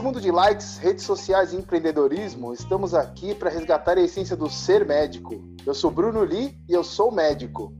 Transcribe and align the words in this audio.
Nesse 0.00 0.06
mundo 0.06 0.20
de 0.22 0.30
likes, 0.30 0.78
redes 0.78 1.04
sociais 1.04 1.52
e 1.52 1.56
empreendedorismo, 1.56 2.54
estamos 2.54 2.94
aqui 2.94 3.34
para 3.34 3.50
resgatar 3.50 3.98
a 3.98 4.00
essência 4.00 4.34
do 4.34 4.48
ser 4.48 4.86
médico. 4.86 5.44
Eu 5.66 5.74
sou 5.74 5.90
Bruno 5.90 6.24
Li 6.24 6.58
e 6.66 6.72
eu 6.72 6.82
sou 6.82 7.12
médico. 7.12 7.70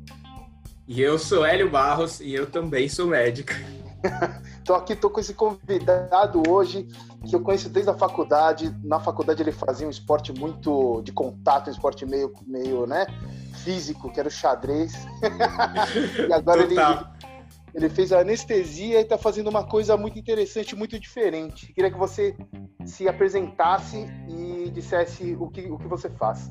E 0.87 1.01
eu 1.01 1.19
sou 1.19 1.47
Hélio 1.47 1.71
Barros 1.71 2.21
e 2.21 2.35
eu 2.35 2.45
também 2.45 2.91
sou 2.91 3.07
médico. 3.07 3.55
Estou 4.61 4.77
aqui, 4.77 4.93
estou 4.93 5.11
com 5.11 5.19
esse 5.19 5.35
convidado 5.35 6.43
hoje 6.47 6.87
que 7.29 7.35
eu 7.35 7.41
conheço 7.41 7.69
desde 7.69 7.91
a 7.91 7.95
faculdade. 7.95 8.75
Na 8.85 9.01
faculdade 9.01 9.43
ele 9.43 9.53
fazia 9.53 9.87
um 9.87 9.91
esporte 9.91 10.33
muito 10.33 11.03
de 11.03 11.13
contato, 11.13 11.69
um 11.69 11.71
esporte 11.73 12.07
meio, 12.07 12.33
meio 12.47 12.87
né, 12.87 13.07
físico, 13.65 14.13
que 14.13 14.21
era 14.21 14.29
o 14.29 14.33
xadrez. 14.33 14.93
e 16.29 16.33
agora 16.33 16.63
ele, 16.63 16.77
ele 17.75 17.89
fez 17.89 18.13
a 18.13 18.21
anestesia 18.21 18.99
e 18.99 19.03
está 19.03 19.17
fazendo 19.17 19.49
uma 19.49 19.65
coisa 19.65 19.97
muito 19.97 20.19
interessante, 20.19 20.75
muito 20.75 20.99
diferente. 20.99 21.73
Queria 21.73 21.91
que 21.91 21.99
você 21.99 22.35
se 22.85 23.09
apresentasse 23.09 24.07
e 24.29 24.71
dissesse 24.71 25.37
o 25.39 25.49
que, 25.49 25.63
o 25.63 25.79
que 25.79 25.87
você 25.87 26.09
faz. 26.11 26.51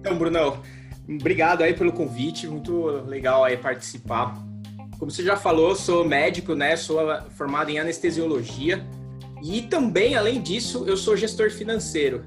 Então, 0.00 0.16
Brunão, 0.16 0.62
obrigado 1.08 1.62
aí 1.62 1.74
pelo 1.74 1.92
convite, 1.92 2.46
muito 2.46 2.86
legal 3.06 3.44
aí 3.44 3.56
participar. 3.56 4.34
Como 4.98 5.10
você 5.10 5.22
já 5.22 5.36
falou, 5.36 5.74
sou 5.74 6.04
médico, 6.04 6.54
né? 6.54 6.76
Sou 6.76 6.98
formado 7.30 7.70
em 7.70 7.78
anestesiologia 7.78 8.86
e 9.42 9.62
também, 9.62 10.16
além 10.16 10.40
disso, 10.40 10.84
eu 10.86 10.96
sou 10.96 11.16
gestor 11.16 11.50
financeiro. 11.50 12.24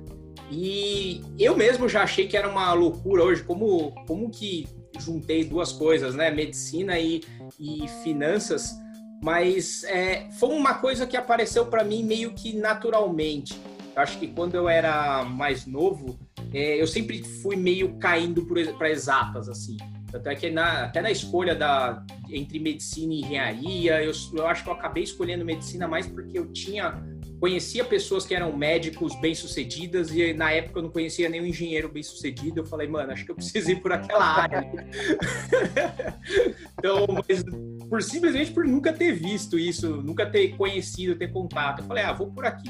E 0.51 1.21
eu 1.37 1.55
mesmo 1.55 1.87
já 1.87 2.03
achei 2.03 2.27
que 2.27 2.37
era 2.37 2.47
uma 2.47 2.73
loucura 2.73 3.23
hoje, 3.23 3.43
como, 3.43 3.93
como 4.05 4.29
que 4.29 4.67
juntei 4.99 5.43
duas 5.43 5.71
coisas, 5.71 6.15
né? 6.15 6.29
Medicina 6.29 6.99
e, 6.99 7.21
e 7.59 7.87
finanças, 8.03 8.75
mas 9.21 9.83
é, 9.85 10.29
foi 10.31 10.49
uma 10.49 10.75
coisa 10.75 11.05
que 11.05 11.17
apareceu 11.17 11.65
para 11.65 11.83
mim 11.83 12.03
meio 12.03 12.33
que 12.33 12.55
naturalmente. 12.55 13.59
Eu 13.95 14.01
acho 14.01 14.17
que 14.17 14.27
quando 14.27 14.55
eu 14.55 14.69
era 14.69 15.23
mais 15.25 15.65
novo, 15.65 16.17
é, 16.53 16.81
eu 16.81 16.87
sempre 16.87 17.23
fui 17.23 17.55
meio 17.55 17.97
caindo 17.97 18.45
para 18.77 18.89
exatas, 18.89 19.49
assim. 19.49 19.77
Até 20.13 20.33
que 20.35 20.49
na, 20.49 20.85
até 20.85 21.01
na 21.01 21.11
escolha 21.11 21.53
da, 21.53 22.03
entre 22.29 22.59
medicina 22.59 23.13
e 23.13 23.21
engenharia, 23.21 24.03
eu, 24.03 24.11
eu 24.33 24.47
acho 24.47 24.63
que 24.63 24.69
eu 24.69 24.73
acabei 24.73 25.03
escolhendo 25.03 25.45
medicina 25.45 25.87
mais 25.87 26.07
porque 26.07 26.37
eu 26.37 26.51
tinha 26.51 26.99
conhecia 27.39 27.85
pessoas 27.85 28.25
que 28.25 28.35
eram 28.35 28.55
médicos 28.55 29.15
bem-sucedidas 29.19 30.11
e 30.11 30.33
na 30.33 30.51
época 30.51 30.79
eu 30.79 30.83
não 30.83 30.89
conhecia 30.89 31.29
nenhum 31.29 31.45
engenheiro 31.45 31.89
bem-sucedido. 31.89 32.61
Eu 32.61 32.65
falei, 32.65 32.87
mano, 32.87 33.11
acho 33.11 33.25
que 33.25 33.31
eu 33.31 33.35
preciso 33.35 33.71
ir 33.71 33.81
por 33.81 33.93
aquela 33.93 34.23
área. 34.23 34.65
então, 36.77 37.07
mas 37.07 37.43
por 37.89 38.03
simplesmente 38.03 38.51
por 38.51 38.65
nunca 38.65 38.91
ter 38.91 39.13
visto 39.13 39.57
isso, 39.57 40.01
nunca 40.01 40.25
ter 40.25 40.55
conhecido, 40.57 41.15
ter 41.15 41.31
contato, 41.31 41.81
eu 41.81 41.85
falei, 41.85 42.03
ah, 42.03 42.13
vou 42.13 42.27
por 42.27 42.45
aqui. 42.45 42.69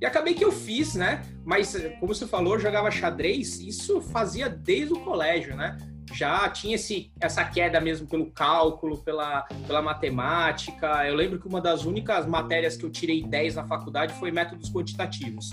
E 0.00 0.04
acabei 0.04 0.34
que 0.34 0.44
eu 0.44 0.52
fiz, 0.52 0.94
né? 0.94 1.22
Mas 1.42 1.74
como 1.98 2.14
você 2.14 2.26
falou, 2.26 2.54
eu 2.54 2.60
jogava 2.60 2.90
xadrez, 2.90 3.58
isso 3.60 4.02
fazia 4.02 4.48
desde 4.48 4.92
o 4.92 5.00
colégio, 5.00 5.56
né? 5.56 5.78
Já 6.16 6.48
tinha 6.48 6.76
esse, 6.76 7.10
essa 7.20 7.44
queda 7.44 7.80
mesmo 7.80 8.06
pelo 8.06 8.30
cálculo, 8.30 8.98
pela, 8.98 9.42
pela 9.66 9.82
matemática. 9.82 11.06
Eu 11.06 11.14
lembro 11.14 11.38
que 11.38 11.46
uma 11.46 11.60
das 11.60 11.84
únicas 11.84 12.26
matérias 12.26 12.76
que 12.76 12.84
eu 12.84 12.90
tirei 12.90 13.22
10 13.22 13.56
na 13.56 13.66
faculdade 13.66 14.14
foi 14.14 14.30
métodos 14.30 14.72
quantitativos. 14.72 15.50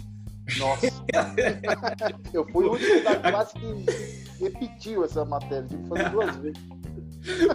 Nossa! 0.57 0.87
eu 2.33 2.45
fui 2.49 2.65
o 2.65 2.73
único 2.73 3.03
da 3.03 3.15
classe 3.17 3.53
que 3.59 4.43
repetiu 4.43 5.03
essa 5.03 5.25
matéria, 5.25 5.67
tive 5.67 5.83
que 5.83 5.89
fazer 5.89 6.09
duas 6.09 6.35
vezes. 6.37 6.63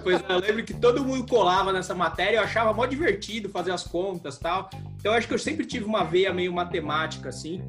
Pois 0.02 0.22
é, 0.22 0.32
eu 0.32 0.38
lembro 0.38 0.64
que 0.64 0.74
todo 0.74 1.04
mundo 1.04 1.26
colava 1.26 1.72
nessa 1.72 1.94
matéria, 1.94 2.38
eu 2.38 2.42
achava 2.42 2.72
mó 2.72 2.86
divertido 2.86 3.48
fazer 3.48 3.72
as 3.72 3.84
contas 3.84 4.38
tal. 4.38 4.68
Então 4.96 5.12
eu 5.12 5.18
acho 5.18 5.28
que 5.28 5.34
eu 5.34 5.38
sempre 5.38 5.66
tive 5.66 5.84
uma 5.84 6.04
veia 6.04 6.32
meio 6.32 6.52
matemática, 6.52 7.28
assim. 7.28 7.62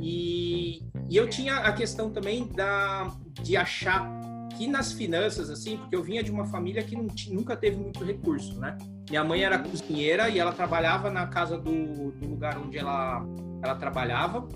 E, 0.00 0.82
e 1.08 1.16
eu 1.16 1.28
tinha 1.28 1.56
a 1.56 1.72
questão 1.72 2.10
também 2.10 2.46
da, 2.48 3.10
de 3.42 3.56
achar 3.56 4.17
que 4.58 4.66
nas 4.66 4.90
finanças, 4.92 5.48
assim, 5.48 5.76
porque 5.76 5.94
eu 5.94 6.02
vinha 6.02 6.20
de 6.20 6.32
uma 6.32 6.44
família 6.44 6.82
que 6.82 6.96
nunca 7.30 7.56
teve 7.56 7.76
muito 7.76 8.04
recurso, 8.04 8.58
né? 8.58 8.76
Minha 9.08 9.22
mãe 9.22 9.44
era 9.44 9.56
cozinheira 9.56 10.28
e 10.28 10.40
ela 10.40 10.52
trabalhava 10.52 11.08
na 11.10 11.28
casa 11.28 11.56
do, 11.56 12.10
do 12.10 12.28
lugar 12.28 12.58
onde 12.58 12.76
ela, 12.76 13.24
ela 13.62 13.76
trabalhava, 13.76 14.48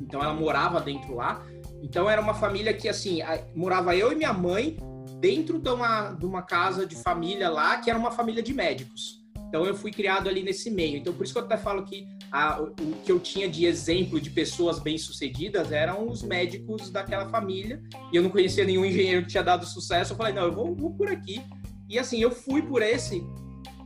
então 0.00 0.22
ela 0.22 0.32
morava 0.32 0.80
dentro 0.80 1.16
lá. 1.16 1.44
Então 1.82 2.08
era 2.08 2.20
uma 2.20 2.34
família 2.34 2.72
que, 2.72 2.88
assim, 2.88 3.18
morava 3.52 3.96
eu 3.96 4.12
e 4.12 4.14
minha 4.14 4.32
mãe 4.32 4.76
dentro 5.18 5.58
de 5.58 5.70
uma, 5.70 6.12
de 6.12 6.24
uma 6.24 6.42
casa 6.42 6.86
de 6.86 6.94
família 6.94 7.50
lá, 7.50 7.78
que 7.78 7.90
era 7.90 7.98
uma 7.98 8.12
família 8.12 8.44
de 8.44 8.54
médicos. 8.54 9.20
Então 9.48 9.66
eu 9.66 9.74
fui 9.74 9.90
criado 9.90 10.28
ali 10.28 10.44
nesse 10.44 10.70
meio. 10.70 10.98
Então 10.98 11.12
por 11.12 11.24
isso 11.24 11.32
que 11.32 11.40
eu 11.40 11.44
até 11.44 11.56
falo 11.56 11.84
que 11.84 12.06
a, 12.32 12.62
o 12.62 12.72
que 13.04 13.12
eu 13.12 13.20
tinha 13.20 13.46
de 13.46 13.66
exemplo 13.66 14.18
de 14.18 14.30
pessoas 14.30 14.78
bem-sucedidas 14.78 15.70
eram 15.70 16.08
os 16.08 16.22
médicos 16.22 16.90
daquela 16.90 17.28
família. 17.28 17.82
E 18.10 18.16
eu 18.16 18.22
não 18.22 18.30
conhecia 18.30 18.64
nenhum 18.64 18.86
engenheiro 18.86 19.22
que 19.22 19.28
tinha 19.28 19.42
dado 19.42 19.66
sucesso. 19.66 20.14
Eu 20.14 20.16
falei, 20.16 20.32
não, 20.32 20.44
eu 20.44 20.52
vou, 20.52 20.74
vou 20.74 20.94
por 20.94 21.08
aqui. 21.08 21.42
E 21.90 21.98
assim, 21.98 22.22
eu 22.22 22.30
fui 22.30 22.62
por 22.62 22.80
esse. 22.80 23.22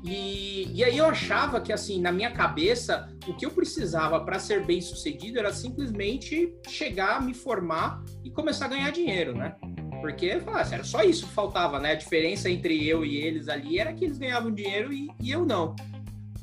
E, 0.04 0.70
e 0.72 0.84
aí 0.84 0.96
eu 0.96 1.06
achava 1.06 1.60
que, 1.60 1.72
assim, 1.72 2.00
na 2.00 2.12
minha 2.12 2.30
cabeça, 2.30 3.08
o 3.26 3.34
que 3.34 3.44
eu 3.44 3.50
precisava 3.50 4.20
para 4.20 4.38
ser 4.38 4.64
bem-sucedido 4.64 5.40
era 5.40 5.52
simplesmente 5.52 6.54
chegar, 6.68 7.20
me 7.20 7.34
formar 7.34 8.00
e 8.22 8.30
começar 8.30 8.66
a 8.66 8.68
ganhar 8.68 8.92
dinheiro, 8.92 9.34
né? 9.34 9.56
Porque 10.00 10.40
assim, 10.54 10.74
era 10.74 10.84
só 10.84 11.02
isso 11.02 11.26
que 11.26 11.32
faltava, 11.32 11.80
né? 11.80 11.92
A 11.92 11.96
diferença 11.96 12.48
entre 12.48 12.86
eu 12.86 13.04
e 13.04 13.16
eles 13.16 13.48
ali 13.48 13.80
era 13.80 13.92
que 13.92 14.04
eles 14.04 14.18
ganhavam 14.18 14.54
dinheiro 14.54 14.92
e, 14.92 15.08
e 15.20 15.32
eu 15.32 15.44
não. 15.44 15.74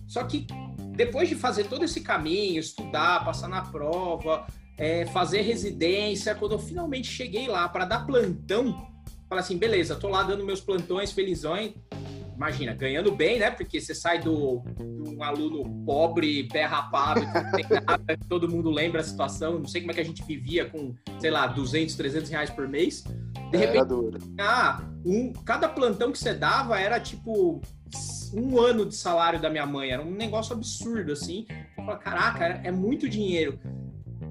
Só 0.06 0.24
que 0.26 0.46
depois 0.96 1.28
de 1.28 1.36
fazer 1.36 1.66
todo 1.66 1.84
esse 1.84 2.02
caminho, 2.02 2.60
estudar, 2.60 3.26
passar 3.26 3.48
na 3.48 3.62
prova, 3.62 4.46
é, 4.78 5.06
fazer 5.08 5.42
residência, 5.42 6.36
quando 6.36 6.54
eu 6.54 6.60
finalmente 6.60 7.08
cheguei 7.08 7.48
lá 7.48 7.68
para 7.68 7.86
dar 7.86 8.06
plantão, 8.06 8.88
falei 9.28 9.44
assim, 9.44 9.58
beleza, 9.58 9.96
tô 9.96 10.08
lá 10.10 10.24
dando 10.24 10.46
meus 10.46 10.62
plantões 10.62 11.12
felizões, 11.12 11.74
imagina, 12.36 12.74
ganhando 12.74 13.12
bem, 13.12 13.40
né? 13.40 13.52
Porque 13.52 13.80
você 13.80 13.94
sai 13.94 14.20
do, 14.20 14.62
de 14.76 15.10
um 15.10 15.24
aluno 15.24 15.64
pobre, 15.86 16.48
pé 16.48 16.66
rapado, 16.66 17.22
nada, 17.22 18.18
todo 18.28 18.50
mundo 18.50 18.70
lembra 18.70 19.02
a 19.02 19.04
situação, 19.04 19.60
não 19.60 19.68
sei 19.68 19.82
como 19.82 19.92
é 19.92 19.96
que 19.96 20.02
a 20.02 20.06
gente 20.06 20.24
vivia 20.24 20.66
com, 20.66 20.94
sei 21.20 21.32
lá, 21.32 21.48
200, 21.48 21.96
300 21.96 22.30
reais 22.30 22.50
por 22.50 22.68
mês. 22.68 23.04
De 23.52 23.58
repente, 23.58 23.86
ah, 24.40 24.84
um, 25.06 25.32
cada 25.32 25.70
plantão 25.70 26.12
que 26.12 26.18
você 26.18 26.34
dava 26.34 26.80
era 26.80 27.00
tipo 27.00 27.62
um 28.34 28.60
ano 28.60 28.86
de 28.86 28.96
salário 28.96 29.40
da 29.40 29.50
minha 29.50 29.66
mãe. 29.66 29.92
Era 29.92 30.02
um 30.02 30.12
negócio 30.12 30.54
absurdo, 30.54 31.12
assim. 31.12 31.46
Eu 31.78 31.86
falei, 31.86 32.02
caraca, 32.02 32.46
é 32.64 32.72
muito 32.72 33.08
dinheiro. 33.08 33.60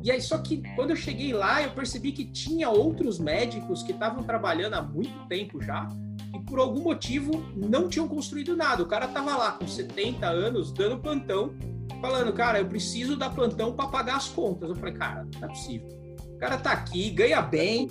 E 0.02 0.10
aí, 0.10 0.20
só 0.20 0.38
que 0.38 0.62
quando 0.74 0.90
eu 0.90 0.96
cheguei 0.96 1.32
lá, 1.32 1.62
eu 1.62 1.70
percebi 1.70 2.10
que 2.10 2.24
tinha 2.24 2.68
outros 2.68 3.18
médicos 3.18 3.82
que 3.82 3.92
estavam 3.92 4.24
trabalhando 4.24 4.74
há 4.74 4.82
muito 4.82 5.28
tempo 5.28 5.62
já 5.62 5.86
e 6.34 6.40
por 6.40 6.58
algum 6.58 6.80
motivo 6.80 7.44
não 7.54 7.88
tinham 7.88 8.08
construído 8.08 8.56
nada. 8.56 8.82
O 8.82 8.86
cara 8.86 9.06
tava 9.06 9.36
lá 9.36 9.52
com 9.52 9.66
70 9.66 10.26
anos 10.26 10.72
dando 10.72 10.98
plantão, 10.98 11.54
falando, 12.00 12.32
cara, 12.32 12.58
eu 12.58 12.66
preciso 12.66 13.16
dar 13.16 13.30
plantão 13.30 13.72
para 13.74 13.88
pagar 13.88 14.16
as 14.16 14.28
contas. 14.28 14.70
Eu 14.70 14.74
falei, 14.74 14.94
cara, 14.94 15.26
não 15.38 15.44
é 15.44 15.48
possível. 15.48 15.88
O 16.34 16.38
cara 16.38 16.56
tá 16.56 16.72
aqui, 16.72 17.10
ganha 17.10 17.40
bem, 17.40 17.88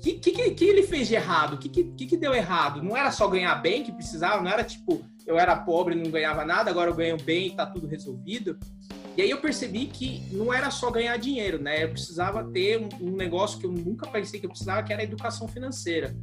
que, 0.00 0.14
que, 0.14 0.50
que, 0.52 0.64
ele 0.64 0.82
fez 0.84 1.08
de 1.08 1.14
errado? 1.14 1.54
O 1.54 1.58
que, 1.58 1.68
que, 1.68 2.06
que 2.06 2.16
deu 2.16 2.32
errado? 2.32 2.82
Não 2.82 2.96
era 2.96 3.10
só 3.10 3.28
ganhar 3.28 3.54
bem 3.56 3.82
que 3.82 3.92
precisava, 3.92 4.42
não 4.42 4.50
era 4.50 4.64
tipo, 4.64 5.04
eu 5.30 5.38
era 5.38 5.56
pobre 5.56 5.94
e 5.94 6.02
não 6.02 6.10
ganhava 6.10 6.44
nada, 6.44 6.70
agora 6.70 6.90
eu 6.90 6.94
ganho 6.94 7.16
bem 7.16 7.46
e 7.46 7.50
tá 7.56 7.64
tudo 7.64 7.86
resolvido. 7.86 8.58
E 9.16 9.22
aí 9.22 9.30
eu 9.30 9.40
percebi 9.40 9.86
que 9.86 10.22
não 10.32 10.52
era 10.52 10.70
só 10.70 10.90
ganhar 10.90 11.16
dinheiro, 11.16 11.60
né? 11.60 11.84
Eu 11.84 11.90
precisava 11.90 12.44
ter 12.44 12.88
um, 13.00 13.12
negócio 13.12 13.58
que 13.58 13.66
eu 13.66 13.72
nunca 13.72 14.08
pensei 14.08 14.40
que 14.40 14.46
eu 14.46 14.50
precisava, 14.50 14.82
que 14.82 14.92
era 14.92 15.02
a 15.02 15.04
educação 15.04 15.46
financeira 15.46 16.14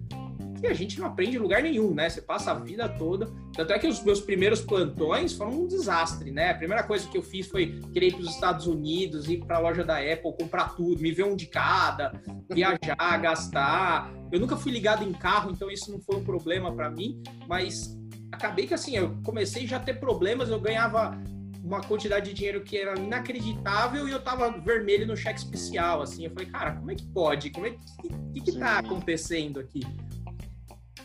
que 0.59 0.67
a 0.67 0.73
gente 0.73 0.99
não 0.99 1.07
aprende 1.07 1.37
em 1.37 1.39
lugar 1.39 1.61
nenhum, 1.61 1.93
né? 1.93 2.09
Você 2.09 2.21
passa 2.21 2.51
a 2.51 2.55
vida 2.55 2.89
toda. 2.89 3.31
Tanto 3.53 3.73
é 3.73 3.79
que 3.79 3.87
os 3.87 4.03
meus 4.03 4.19
primeiros 4.19 4.61
plantões 4.61 5.33
foram 5.33 5.51
um 5.51 5.67
desastre, 5.67 6.31
né? 6.31 6.49
A 6.49 6.55
primeira 6.55 6.83
coisa 6.83 7.07
que 7.07 7.17
eu 7.17 7.21
fiz 7.21 7.47
foi 7.47 7.79
querer 7.93 8.07
ir 8.07 8.13
para 8.13 8.21
os 8.21 8.33
Estados 8.33 8.67
Unidos, 8.67 9.29
ir 9.29 9.45
para 9.45 9.57
a 9.57 9.59
loja 9.59 9.83
da 9.83 9.97
Apple, 9.97 10.33
comprar 10.39 10.75
tudo, 10.75 11.01
me 11.01 11.11
ver 11.11 11.25
um 11.25 11.35
de 11.35 11.45
cada, 11.45 12.11
viajar, 12.49 13.17
gastar. 13.21 14.11
Eu 14.31 14.39
nunca 14.39 14.57
fui 14.57 14.71
ligado 14.71 15.03
em 15.03 15.13
carro, 15.13 15.51
então 15.51 15.69
isso 15.69 15.91
não 15.91 15.99
foi 16.01 16.17
um 16.17 16.23
problema 16.23 16.73
para 16.73 16.89
mim, 16.89 17.21
mas 17.47 17.96
acabei 18.31 18.67
que 18.67 18.73
assim, 18.73 18.95
eu 18.95 19.17
comecei 19.23 19.65
já 19.67 19.77
a 19.77 19.79
ter 19.79 19.99
problemas, 19.99 20.49
eu 20.49 20.59
ganhava 20.59 21.17
uma 21.63 21.81
quantidade 21.81 22.29
de 22.29 22.33
dinheiro 22.33 22.63
que 22.63 22.77
era 22.77 22.97
inacreditável 22.97 24.07
e 24.07 24.11
eu 24.11 24.21
tava 24.21 24.49
vermelho 24.49 25.05
no 25.05 25.17
cheque 25.17 25.39
especial, 25.39 26.01
assim. 26.01 26.25
Eu 26.25 26.31
falei, 26.31 26.47
cara, 26.47 26.71
como 26.73 26.91
é 26.91 26.95
que 26.95 27.05
pode? 27.07 27.49
Como 27.49 27.65
é 27.65 27.71
que, 27.71 28.09
que, 28.33 28.41
que 28.41 28.59
tá 28.59 28.79
acontecendo 28.79 29.59
aqui? 29.59 29.81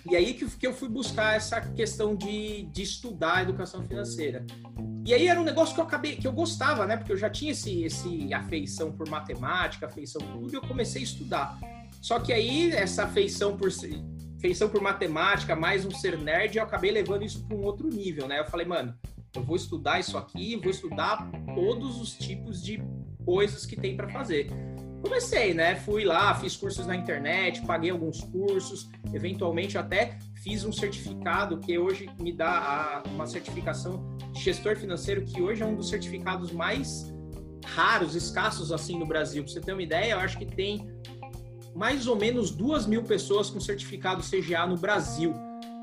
E 0.09 0.17
aí 0.17 0.35
que, 0.35 0.49
que 0.51 0.67
eu 0.67 0.73
fui 0.73 0.89
buscar 0.89 1.37
essa 1.37 1.61
questão 1.61 2.15
de, 2.15 2.65
de 2.65 2.83
estudar 2.83 3.37
a 3.37 3.43
educação 3.43 3.83
financeira. 3.85 4.45
E 5.05 5.13
aí 5.13 5.27
era 5.27 5.41
um 5.41 5.45
negócio 5.45 5.75
que 5.75 5.81
eu 5.81 5.85
acabei, 5.85 6.17
que 6.17 6.27
eu 6.27 6.33
gostava, 6.33 6.87
né? 6.87 6.97
Porque 6.97 7.13
eu 7.13 7.17
já 7.17 7.31
tinha 7.31 7.53
esse, 7.53 7.83
esse 7.83 8.33
afeição 8.33 8.93
por 8.93 9.09
matemática, 9.09 9.87
afeição 9.87 10.21
por 10.21 10.41
tudo, 10.41 10.53
e 10.53 10.57
eu 10.57 10.63
comecei 10.63 11.03
a 11.03 11.05
estudar. 11.05 11.59
Só 12.01 12.19
que 12.19 12.33
aí 12.33 12.73
essa 12.73 13.05
afeição 13.05 13.57
por 13.57 13.71
afeição 14.43 14.69
por 14.69 14.81
matemática, 14.81 15.55
mais 15.55 15.85
um 15.85 15.91
ser 15.93 16.19
nerd, 16.19 16.59
eu 16.59 16.65
acabei 16.65 16.91
levando 16.91 17.23
isso 17.23 17.47
para 17.47 17.57
um 17.57 17.63
outro 17.63 17.89
nível, 17.89 18.27
né? 18.27 18.41
Eu 18.41 18.45
falei, 18.45 18.67
mano, 18.67 18.93
eu 19.37 19.41
vou 19.41 19.55
estudar 19.55 20.01
isso 20.01 20.19
aqui, 20.19 20.57
vou 20.57 20.69
estudar 20.69 21.31
todos 21.55 22.01
os 22.01 22.13
tipos 22.15 22.61
de 22.61 22.83
coisas 23.25 23.65
que 23.65 23.77
tem 23.77 23.97
para 23.97 24.09
fazer. 24.09 24.51
Comecei, 25.01 25.55
né? 25.55 25.77
Fui 25.77 26.05
lá, 26.05 26.35
fiz 26.35 26.57
cursos 26.57 26.89
na 26.89 26.97
internet, 26.97 27.65
paguei 27.65 27.91
alguns 27.91 28.21
cursos, 28.25 28.91
eventualmente 29.15 29.79
até 29.79 30.19
fiz 30.43 30.65
um 30.65 30.73
certificado 30.73 31.59
que 31.59 31.79
hoje 31.79 32.11
me 32.19 32.33
dá 32.33 33.03
a, 33.07 33.09
uma 33.11 33.29
certificação 33.29 34.17
de 34.33 34.43
gestor 34.43 34.77
financeiro, 34.77 35.25
que 35.25 35.41
hoje 35.41 35.63
é 35.63 35.67
um 35.67 35.77
dos 35.77 35.89
certificados 35.89 36.51
mais 36.51 37.15
raros, 37.65 38.17
escassos 38.17 38.73
assim 38.73 38.99
no 38.99 39.07
Brasil. 39.07 39.45
Para 39.45 39.53
você 39.53 39.61
ter 39.61 39.73
uma 39.73 39.83
ideia, 39.83 40.15
eu 40.15 40.19
acho 40.19 40.37
que 40.37 40.47
tem 40.47 40.85
mais 41.75 42.07
ou 42.07 42.17
menos 42.17 42.51
duas 42.51 42.87
mil 42.87 43.03
pessoas 43.03 43.51
com 43.51 43.61
certificado 43.61 44.23
CGA 44.23 44.67
no 44.67 44.77
Brasil. 44.77 45.35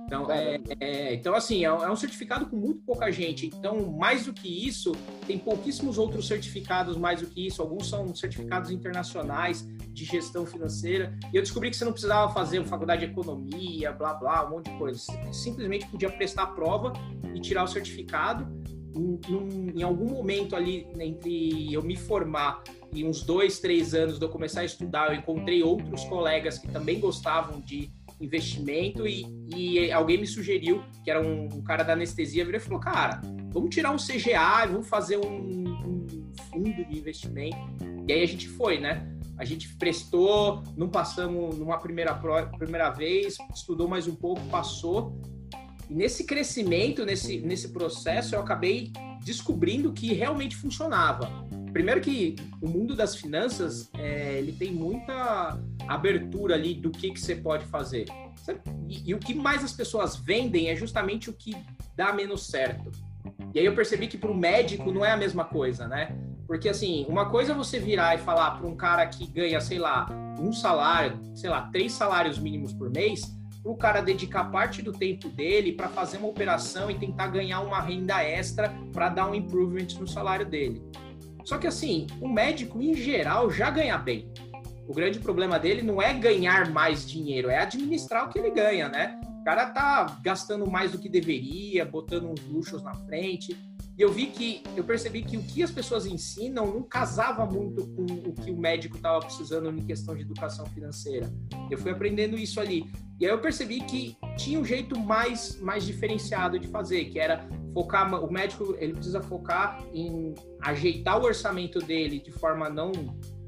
Então, 0.10 0.32
é, 0.32 0.60
é, 0.80 1.14
então 1.14 1.36
assim, 1.36 1.64
é, 1.64 1.68
é, 1.68 1.92
um 1.92 1.96
certificado 1.96 2.48
com 2.48 2.56
muito 2.56 2.82
pouca 2.82 3.12
gente. 3.12 3.46
Então, 3.46 3.92
mais 3.92 4.26
do 4.26 4.34
que 4.34 4.68
isso, 4.68 4.92
tem 5.28 5.38
pouquíssimos 5.38 6.00
outros 6.00 6.28
certificados 6.28 6.98
mais 6.98 7.22
do 7.22 7.28
que 7.28 7.46
isso. 7.46 7.62
Alguns 7.62 7.88
são 7.88 8.16
certificados 8.16 8.72
internacionais 8.72 9.68
de 9.94 10.06
gestão 10.06 10.48
financeira. 10.48 11.16
E 11.32 11.38
eu 11.38 11.44
descobri 11.44 11.70
que 11.70 11.78
você 11.78 11.86
não 11.86 11.92
precisava 11.92 12.34
fazer 12.34 12.64
faculdade 12.66 13.06
de 13.06 13.12
economia, 13.12 13.92
blá, 13.92 14.16
blá, 14.16 14.48
um 14.48 14.56
monte 14.56 14.72
de 14.72 14.78
coisa. 14.80 14.98
Você 14.98 15.32
simplesmente 15.32 15.86
podia 15.86 16.10
prestar 16.10 16.44
a 16.44 16.48
prova 16.48 16.92
e 17.36 17.40
tirar 17.40 17.64
o 17.64 17.68
certificado. 17.68 18.48
Em, 18.96 19.20
em, 19.30 19.80
em 19.80 19.84
algum 19.84 20.10
momento 20.10 20.56
ali, 20.56 20.88
entre 21.00 21.72
eu 21.72 21.84
me 21.84 21.96
formar 21.96 22.64
e 22.94 23.06
uns 23.06 23.24
dois, 23.24 23.60
três 23.60 23.94
anos 23.94 24.18
de 24.18 24.26
eu 24.26 24.30
começar 24.30 24.62
a 24.62 24.66
estudar, 24.66 25.14
eu 25.14 25.20
encontrei 25.20 25.62
outros 25.64 26.04
colegas 26.06 26.58
que 26.58 26.68
também 26.68 27.00
gostavam 27.00 27.62
de 27.62 27.92
investimento 28.20 29.08
e, 29.08 29.26
e 29.56 29.92
alguém 29.92 30.18
me 30.18 30.28
sugeriu, 30.28 30.84
que 31.04 31.10
era 31.10 31.22
um, 31.22 31.46
um 31.46 31.62
cara 31.62 31.84
da 31.84 31.94
anestesia, 31.94 32.44
virou 32.44 32.60
e 32.60 32.64
falou, 32.64 32.80
cara, 32.80 33.22
vamos 33.52 33.74
tirar 33.74 33.92
um 33.92 33.98
CGA, 33.98 34.66
vamos 34.68 34.88
fazer 34.88 35.18
um, 35.18 35.28
um 35.28 36.32
fundo 36.52 36.86
de 36.86 36.98
investimento. 36.98 37.58
E 38.08 38.14
aí 38.14 38.24
a 38.24 38.28
gente 38.28 38.48
foi, 38.48 38.80
né? 38.80 39.08
A 39.38 39.46
gente 39.46 39.74
prestou, 39.78 40.62
não 40.76 40.90
passamos 40.90 41.58
numa 41.58 41.78
primeira, 41.78 42.14
primeira 42.58 42.90
vez, 42.90 43.38
estudou 43.56 43.88
mais 43.88 44.08
um 44.08 44.16
pouco, 44.16 44.42
passou. 44.48 45.18
E 45.90 45.94
nesse 45.94 46.26
crescimento, 46.26 47.06
nesse, 47.06 47.40
nesse 47.40 47.70
processo, 47.70 48.36
eu 48.36 48.42
acabei 48.42 48.92
descobrindo 49.24 49.94
que 49.94 50.14
realmente 50.14 50.56
funcionava. 50.56 51.30
Primeiro 51.72 52.02
que 52.02 52.36
o 52.62 52.68
mundo 52.68 52.96
das 52.96 53.16
finanças, 53.16 53.90
é, 53.98 54.38
ele 54.38 54.52
tem 54.52 54.72
muita 54.72 55.60
abertura 55.88 56.56
ali 56.56 56.74
do 56.74 56.90
que, 56.90 57.12
que 57.12 57.20
você 57.20 57.36
pode 57.36 57.66
fazer. 57.66 58.06
E, 58.88 59.10
e, 59.10 59.14
o 59.14 59.20
que 59.20 59.34
mais 59.34 59.64
as 59.64 59.74
pessoas 59.74 60.16
vendem 60.16 60.70
é 60.70 60.76
justamente 60.76 61.30
o 61.30 61.34
que 61.34 61.56
dá 61.96 62.12
menos 62.12 62.48
certo. 62.48 62.92
E 63.54 63.60
aí 63.60 63.66
eu 63.66 63.76
percebi 63.76 64.08
que 64.08 64.18
para 64.18 64.32
o 64.32 64.38
médico 64.38 64.92
não 64.92 65.04
é 65.04 65.12
a 65.12 65.18
mesma 65.18 65.46
coisa, 65.46 65.88
né? 65.88 66.16
Porque 66.48 66.70
assim, 66.70 67.06
uma 67.08 67.30
coisa 67.30 67.52
é 67.52 67.56
você 67.56 67.80
virar 67.80 68.16
e 68.16 68.18
falar 68.18 68.52
para 68.52 68.68
um 68.68 68.76
cara 68.76 69.06
que 69.06 69.28
ganha, 69.28 69.62
sei 69.62 69.78
lá, 69.78 70.08
um 70.40 70.52
salário, 70.52 71.20
sei 71.36 71.50
lá, 71.50 71.70
três 71.72 71.92
salários 71.92 72.40
mínimos 72.40 72.74
por 72.74 72.90
mês, 72.90 73.22
para 73.62 73.72
o 73.72 73.76
cara 73.76 74.02
dedicar 74.02 74.46
parte 74.46 74.82
do 74.82 74.92
tempo 74.92 75.30
dele 75.30 75.74
para 75.74 75.90
fazer 75.90 76.18
uma 76.18 76.28
operação 76.28 76.90
e 76.90 76.96
tentar 76.96 77.28
ganhar 77.28 77.60
uma 77.62 77.82
renda 77.82 78.24
extra 78.24 78.74
para 78.94 79.10
dar 79.10 79.30
um 79.30 79.36
improvement 79.36 79.88
no 80.00 80.08
salário 80.08 80.46
dele. 80.46 80.82
Só 81.50 81.58
que 81.58 81.66
assim, 81.66 82.06
o 82.22 82.30
médico 82.30 82.80
em 82.80 82.94
geral 82.94 83.50
já 83.50 83.72
ganha 83.72 83.98
bem. 83.98 84.32
O 84.88 84.94
grande 84.94 85.20
problema 85.20 85.58
dele 85.58 85.82
não 85.82 86.00
é 86.00 86.14
ganhar 86.14 86.70
mais 86.70 87.10
dinheiro, 87.10 87.50
é 87.50 87.58
administrar 87.58 88.28
o 88.28 88.30
que 88.30 88.38
ele 88.38 88.52
ganha, 88.52 88.88
né? 88.88 89.20
O 89.42 89.44
cara 89.44 89.66
tá 89.66 90.20
gastando 90.22 90.70
mais 90.70 90.92
do 90.92 91.00
que 91.00 91.10
deveria, 91.10 91.84
botando 91.86 92.30
uns 92.30 92.40
luxos 92.42 92.84
na 92.84 92.94
frente. 92.94 93.58
E 94.00 94.02
eu 94.02 94.10
vi 94.10 94.28
que, 94.28 94.64
eu 94.78 94.84
percebi 94.86 95.22
que 95.22 95.36
o 95.36 95.44
que 95.44 95.62
as 95.62 95.72
pessoas 95.72 96.06
ensinam 96.06 96.66
não 96.66 96.82
casava 96.84 97.46
muito 97.46 97.86
com 97.86 98.04
o 98.30 98.34
que 98.34 98.50
o 98.50 98.56
médico 98.56 98.96
estava 98.96 99.20
precisando 99.20 99.70
em 99.70 99.86
questão 99.86 100.16
de 100.16 100.22
educação 100.22 100.66
financeira. 100.68 101.30
Eu 101.70 101.78
fui 101.78 101.92
aprendendo 101.92 102.38
isso 102.38 102.62
ali. 102.62 102.90
E 103.20 103.26
aí 103.26 103.32
eu 103.34 103.42
percebi 103.42 103.82
que 103.82 104.16
tinha 104.38 104.58
um 104.58 104.64
jeito 104.64 104.98
mais, 104.98 105.60
mais 105.60 105.86
diferenciado 105.86 106.58
de 106.58 106.66
fazer, 106.70 107.10
que 107.10 107.20
era 107.20 107.46
focar, 107.74 108.24
o 108.24 108.32
médico 108.32 108.74
ele 108.80 108.94
precisa 108.94 109.22
focar 109.22 109.84
em 109.94 110.34
ajeitar 110.62 111.20
o 111.20 111.26
orçamento 111.26 111.80
dele 111.80 112.22
de 112.22 112.32
forma 112.32 112.68
a 112.68 112.70
não 112.70 112.94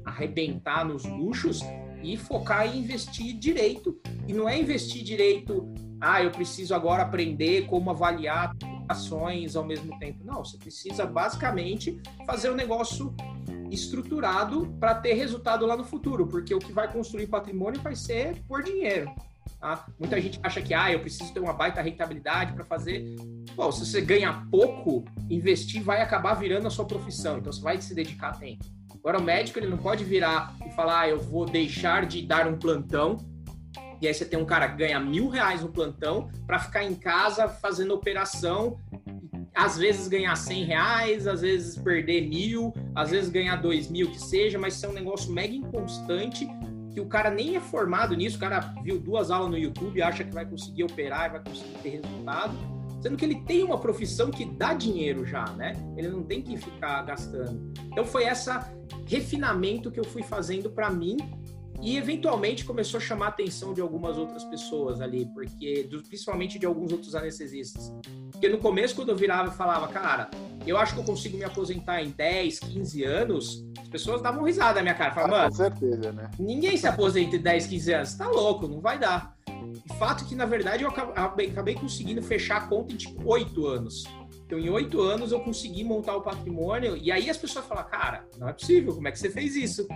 arrebentar 0.04 0.84
nos 0.84 1.02
luxos 1.06 1.60
e 2.02 2.14
focar 2.14 2.66
em 2.66 2.80
investir 2.80 3.38
direito. 3.38 3.98
E 4.28 4.34
não 4.34 4.46
é 4.46 4.60
investir 4.60 5.02
direito, 5.02 5.72
ah, 5.98 6.22
eu 6.22 6.30
preciso 6.30 6.74
agora 6.74 7.04
aprender 7.04 7.64
como 7.68 7.88
avaliar 7.88 8.54
ações 8.92 9.56
ao 9.56 9.64
mesmo 9.64 9.98
tempo. 9.98 10.24
Não, 10.24 10.44
você 10.44 10.56
precisa 10.56 11.04
basicamente 11.04 12.00
fazer 12.26 12.48
o 12.48 12.52
um 12.52 12.56
negócio 12.56 13.14
estruturado 13.70 14.66
para 14.78 14.94
ter 14.94 15.14
resultado 15.14 15.66
lá 15.66 15.76
no 15.76 15.84
futuro, 15.84 16.26
porque 16.26 16.54
o 16.54 16.58
que 16.58 16.72
vai 16.72 16.92
construir 16.92 17.26
patrimônio 17.26 17.80
vai 17.80 17.96
ser 17.96 18.42
por 18.46 18.62
dinheiro. 18.62 19.10
Tá? 19.58 19.86
Muita 19.98 20.20
gente 20.20 20.38
acha 20.42 20.60
que 20.60 20.74
ah, 20.74 20.92
eu 20.92 21.00
preciso 21.00 21.32
ter 21.32 21.40
uma 21.40 21.52
baita 21.52 21.80
rentabilidade 21.80 22.52
para 22.52 22.64
fazer. 22.64 23.16
Bom, 23.54 23.70
se 23.70 23.86
você 23.86 24.00
ganha 24.00 24.46
pouco, 24.50 25.04
investir 25.30 25.82
vai 25.82 26.02
acabar 26.02 26.34
virando 26.34 26.66
a 26.66 26.70
sua 26.70 26.84
profissão, 26.84 27.38
então 27.38 27.52
você 27.52 27.62
vai 27.62 27.80
se 27.80 27.94
dedicar 27.94 28.38
tempo. 28.38 28.64
Agora, 28.92 29.18
o 29.18 29.22
médico 29.22 29.58
ele 29.58 29.68
não 29.68 29.78
pode 29.78 30.04
virar 30.04 30.54
e 30.66 30.70
falar, 30.70 31.00
ah, 31.00 31.08
eu 31.08 31.20
vou 31.20 31.44
deixar 31.44 32.06
de 32.06 32.22
dar 32.22 32.46
um 32.46 32.56
plantão. 32.58 33.16
E 34.02 34.08
aí 34.08 34.12
você 34.12 34.24
tem 34.24 34.36
um 34.36 34.44
cara 34.44 34.68
que 34.68 34.78
ganha 34.78 34.98
mil 34.98 35.28
reais 35.28 35.62
no 35.62 35.68
plantão 35.68 36.28
para 36.44 36.58
ficar 36.58 36.82
em 36.82 36.92
casa 36.92 37.48
fazendo 37.48 37.94
operação, 37.94 38.76
às 39.54 39.78
vezes 39.78 40.08
ganhar 40.08 40.34
cem 40.34 40.64
reais, 40.64 41.28
às 41.28 41.40
vezes 41.40 41.78
perder 41.78 42.28
mil, 42.28 42.74
às 42.96 43.10
vezes 43.10 43.30
ganhar 43.30 43.56
dois 43.56 43.88
mil, 43.88 44.10
que 44.10 44.20
seja, 44.20 44.58
mas 44.58 44.74
isso 44.74 44.86
é 44.86 44.88
um 44.88 44.92
negócio 44.92 45.32
mega 45.32 45.54
inconstante 45.54 46.48
que 46.92 47.00
o 47.00 47.06
cara 47.06 47.30
nem 47.30 47.56
é 47.56 47.60
formado 47.60 48.14
nisso, 48.14 48.36
o 48.36 48.40
cara 48.40 48.74
viu 48.82 48.98
duas 48.98 49.30
aulas 49.30 49.50
no 49.50 49.56
YouTube, 49.56 50.02
acha 50.02 50.24
que 50.24 50.34
vai 50.34 50.44
conseguir 50.44 50.82
operar, 50.82 51.30
vai 51.30 51.40
conseguir 51.42 51.78
ter 51.78 52.02
resultado 52.02 52.72
sendo 53.02 53.16
que 53.16 53.24
ele 53.24 53.40
tem 53.42 53.64
uma 53.64 53.78
profissão 53.78 54.30
que 54.30 54.44
dá 54.44 54.74
dinheiro 54.74 55.26
já, 55.26 55.44
né? 55.54 55.72
Ele 55.96 56.08
não 56.08 56.22
tem 56.22 56.40
que 56.40 56.56
ficar 56.56 57.02
gastando. 57.02 57.72
Então 57.86 58.04
foi 58.04 58.24
essa 58.24 58.72
refinamento 59.06 59.90
que 59.90 59.98
eu 59.98 60.04
fui 60.04 60.22
fazendo 60.22 60.70
para 60.70 60.88
mim 60.88 61.16
e 61.82 61.96
eventualmente 61.96 62.64
começou 62.64 62.98
a 62.98 63.00
chamar 63.00 63.26
a 63.26 63.28
atenção 63.30 63.74
de 63.74 63.80
algumas 63.80 64.16
outras 64.16 64.44
pessoas 64.44 65.00
ali, 65.00 65.26
porque 65.34 65.88
principalmente 66.08 66.58
de 66.58 66.64
alguns 66.64 66.92
outros 66.92 67.14
anestesistas. 67.16 67.92
Porque 68.30 68.48
no 68.48 68.58
começo 68.58 68.94
quando 68.94 69.08
eu 69.08 69.16
virava 69.16 69.48
e 69.48 69.56
falava, 69.56 69.88
cara, 69.88 70.30
eu 70.64 70.78
acho 70.78 70.94
que 70.94 71.00
eu 71.00 71.04
consigo 71.04 71.36
me 71.36 71.44
aposentar 71.44 72.00
em 72.00 72.10
10, 72.10 72.60
15 72.60 73.04
anos, 73.04 73.66
as 73.80 73.88
pessoas 73.88 74.22
davam 74.22 74.44
risada 74.44 74.74
na 74.76 74.82
minha 74.82 74.94
cara, 74.94 75.12
falavam, 75.12 75.36
ah, 75.36 75.48
com 75.48 75.56
certeza, 75.56 76.12
né? 76.12 76.30
Ninguém 76.38 76.76
se 76.76 76.86
aposenta 76.86 77.34
em 77.34 77.40
10, 77.40 77.66
15 77.66 77.92
anos, 77.92 78.14
tá 78.14 78.28
louco, 78.28 78.68
não 78.68 78.80
vai 78.80 78.98
dar. 78.98 79.36
Fato 79.98 80.24
que, 80.24 80.34
na 80.34 80.46
verdade, 80.46 80.84
eu 80.84 80.88
acabei 80.88 81.74
conseguindo 81.74 82.22
fechar 82.22 82.58
a 82.58 82.66
conta 82.68 82.92
em 82.92 82.96
tipo 82.96 83.20
oito 83.28 83.66
anos. 83.66 84.04
Então, 84.46 84.58
em 84.58 84.68
oito 84.68 85.00
anos, 85.00 85.32
eu 85.32 85.40
consegui 85.40 85.82
montar 85.82 86.14
o 86.14 86.20
patrimônio. 86.20 86.96
E 86.96 87.10
aí 87.10 87.30
as 87.30 87.38
pessoas 87.38 87.64
falam, 87.64 87.84
cara, 87.84 88.26
não 88.38 88.48
é 88.48 88.52
possível, 88.52 88.94
como 88.94 89.08
é 89.08 89.10
que 89.10 89.18
você 89.18 89.30
fez 89.30 89.56
isso? 89.56 89.86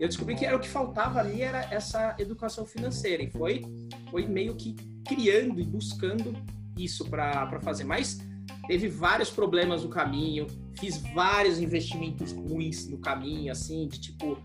Eu 0.00 0.08
descobri 0.08 0.34
que 0.34 0.46
era 0.46 0.56
o 0.56 0.60
que 0.60 0.68
faltava 0.68 1.20
ali, 1.20 1.42
era 1.42 1.68
essa 1.70 2.16
educação 2.18 2.64
financeira. 2.64 3.22
E 3.22 3.30
foi, 3.30 3.62
foi 4.10 4.26
meio 4.26 4.56
que 4.56 4.74
criando 5.06 5.60
e 5.60 5.64
buscando 5.64 6.34
isso 6.78 7.04
para 7.04 7.60
fazer. 7.60 7.84
Mas 7.84 8.18
teve 8.66 8.88
vários 8.88 9.28
problemas 9.28 9.84
no 9.84 9.90
caminho, 9.90 10.46
fiz 10.78 10.96
vários 11.14 11.58
investimentos 11.58 12.32
ruins 12.32 12.88
no 12.88 12.96
caminho, 12.96 13.52
assim, 13.52 13.86
de 13.86 14.00
tipo 14.00 14.38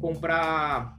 comprar 0.00 0.96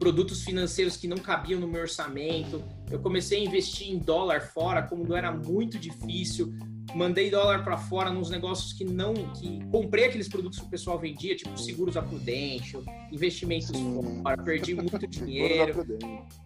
produtos 0.00 0.42
financeiros 0.42 0.96
que 0.96 1.06
não 1.06 1.18
cabiam 1.18 1.60
no 1.60 1.68
meu 1.68 1.82
orçamento. 1.82 2.60
Eu 2.90 2.98
comecei 2.98 3.40
a 3.40 3.44
investir 3.44 3.88
em 3.88 3.98
dólar 3.98 4.40
fora, 4.40 4.82
como 4.82 5.14
era 5.14 5.30
muito 5.30 5.78
difícil. 5.78 6.52
Mandei 6.94 7.30
dólar 7.30 7.64
para 7.64 7.76
fora 7.76 8.10
nos 8.10 8.30
negócios 8.30 8.72
que 8.72 8.84
não. 8.84 9.14
que 9.14 9.64
comprei 9.70 10.06
aqueles 10.06 10.28
produtos 10.28 10.58
que 10.58 10.66
o 10.66 10.68
pessoal 10.68 10.98
vendia, 10.98 11.34
tipo 11.36 11.56
seguros 11.58 11.96
a 11.96 12.02
Prudential, 12.02 12.82
investimentos 13.10 13.68
Sim. 13.68 14.20
fora, 14.22 14.42
perdi 14.42 14.74
muito 14.74 14.98
dinheiro. 15.06 15.86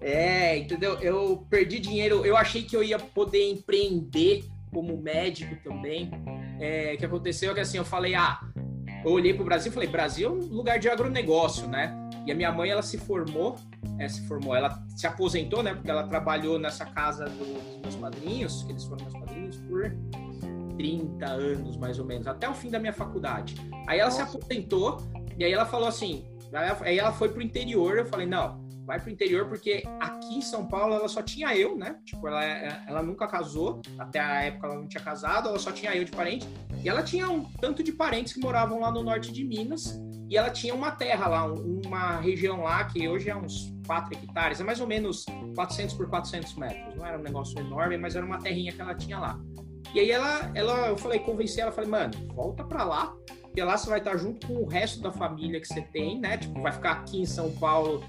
é, 0.00 0.59
entendeu? 0.59 0.99
Eu 1.00 1.47
perdi 1.50 1.78
dinheiro, 1.78 2.25
eu 2.25 2.37
achei 2.37 2.62
que 2.62 2.76
eu 2.76 2.83
ia 2.83 2.99
poder 2.99 3.50
empreender 3.50 4.45
como 4.73 4.97
médico 4.97 5.57
também. 5.62 6.11
É, 6.61 6.92
o 6.95 6.99
que 6.99 7.04
aconteceu 7.04 7.52
é 7.52 7.54
que 7.54 7.61
assim, 7.61 7.78
eu 7.78 7.85
falei, 7.85 8.14
ah, 8.14 8.40
eu 9.04 9.12
olhei 9.12 9.33
para 9.33 9.42
o 9.42 9.45
Brasil 9.45 9.71
e 9.71 9.75
falei, 9.75 9.88
Brasil 9.88 10.28
é 10.28 10.33
um 10.33 10.57
lugar 10.57 10.78
de 10.78 10.88
agronegócio, 10.88 11.68
né? 11.68 11.95
E 12.26 12.33
a 12.33 12.35
minha 12.35 12.52
mãe, 12.52 12.68
ela 12.68 12.83
se 12.83 12.99
formou, 12.99 13.57
é, 13.99 14.09
se 14.09 14.26
formou, 14.26 14.54
ela 14.54 14.83
se 14.95 15.07
aposentou, 15.07 15.62
né? 15.62 15.75
Porque 15.75 15.90
ela 15.90 16.07
trabalhou 16.07 16.59
nessa 16.59 16.85
casa 16.85 17.25
dos 17.25 17.80
meus 17.83 17.97
padrinhos, 17.97 18.62
que 18.64 18.73
eles 18.73 18.85
foram 18.85 19.07
meus 19.07 19.14
padrinhos, 19.14 19.57
por 19.57 19.85
30 20.78 21.26
anos, 21.26 21.76
mais 21.76 21.99
ou 21.99 22.06
menos, 22.06 22.26
até 22.26 22.49
o 22.49 22.54
fim 22.54 22.70
da 22.70 22.78
minha 22.78 22.92
faculdade. 22.92 23.56
Aí 23.87 23.99
ela 23.99 24.08
Nossa. 24.08 24.25
se 24.25 24.37
aposentou, 24.37 24.99
e 25.37 25.44
aí 25.44 25.52
ela 25.52 25.66
falou 25.66 25.88
assim, 25.88 26.25
aí 26.80 26.99
ela 26.99 27.12
foi 27.12 27.28
pro 27.28 27.42
interior, 27.42 27.99
eu 27.99 28.06
falei, 28.06 28.26
não, 28.26 28.66
vai 28.87 28.99
pro 28.99 29.11
interior, 29.11 29.47
porque 29.47 29.82
aqui 30.00 30.37
em 30.37 30.40
São 30.40 30.66
Paulo 30.66 30.94
ela 30.94 31.08
só 31.08 31.20
tinha 31.20 31.54
eu, 31.54 31.76
né? 31.76 31.99
Tipo, 32.06 32.26
ela, 32.26 32.42
ela 32.42 33.02
nunca 33.02 33.26
casou, 33.26 33.82
até 33.99 34.18
a 34.18 34.44
época 34.44 34.66
ela 34.66 34.76
não 34.76 34.88
tinha 34.88 35.02
casado, 35.02 35.50
ela 35.50 35.58
só 35.58 35.70
tinha 35.70 35.94
eu 35.94 36.04
de 36.04 36.11
parente. 36.11 36.49
E 36.82 36.88
ela 36.88 37.02
tinha 37.02 37.28
um 37.28 37.44
tanto 37.44 37.82
de 37.82 37.92
parentes 37.92 38.32
que 38.32 38.40
moravam 38.40 38.80
lá 38.80 38.90
no 38.90 39.02
norte 39.02 39.30
de 39.30 39.44
Minas, 39.44 40.00
e 40.30 40.38
ela 40.38 40.49
tinha 40.49 40.75
uma 40.75 40.90
terra 40.90 41.26
lá, 41.26 41.44
uma 41.44 42.18
região 42.20 42.62
lá 42.62 42.85
que 42.85 43.06
hoje 43.06 43.28
é 43.28 43.37
uns 43.37 43.75
4 43.87 44.14
hectares, 44.14 44.61
é 44.61 44.64
mais 44.64 44.80
ou 44.80 44.87
menos 44.87 45.26
400 45.54 45.94
por 45.94 46.08
400 46.08 46.54
metros. 46.54 46.94
Não 46.94 47.04
era 47.04 47.18
um 47.18 47.23
negócio 47.23 47.58
enorme, 47.58 47.99
mas 47.99 48.16
era 48.16 48.25
uma 48.25 48.38
terrinha 48.38 48.73
que 48.73 48.80
ela 48.80 48.94
tinha 48.94 49.18
lá. 49.18 49.38
E 49.94 50.00
aí 50.00 50.11
ela, 50.11 50.50
ela 50.54 50.88
eu 50.88 50.97
falei, 50.97 51.18
convenci 51.20 51.61
ela, 51.61 51.73
falei, 51.73 51.90
mano, 51.90 52.12
volta 52.35 52.64
pra 52.64 52.85
lá, 52.85 53.14
porque 53.42 53.62
lá 53.62 53.76
você 53.76 53.88
vai 53.88 53.99
estar 53.99 54.16
junto 54.16 54.47
com 54.47 54.54
o 54.54 54.66
resto 54.66 55.00
da 55.00 55.11
família 55.11 55.61
que 55.61 55.66
você 55.66 55.80
tem, 55.80 56.20
né? 56.20 56.37
Tipo, 56.37 56.61
vai 56.61 56.73
ficar 56.73 56.92
aqui 56.92 57.20
em 57.20 57.26
São 57.26 57.50
Paulo 57.52 58.04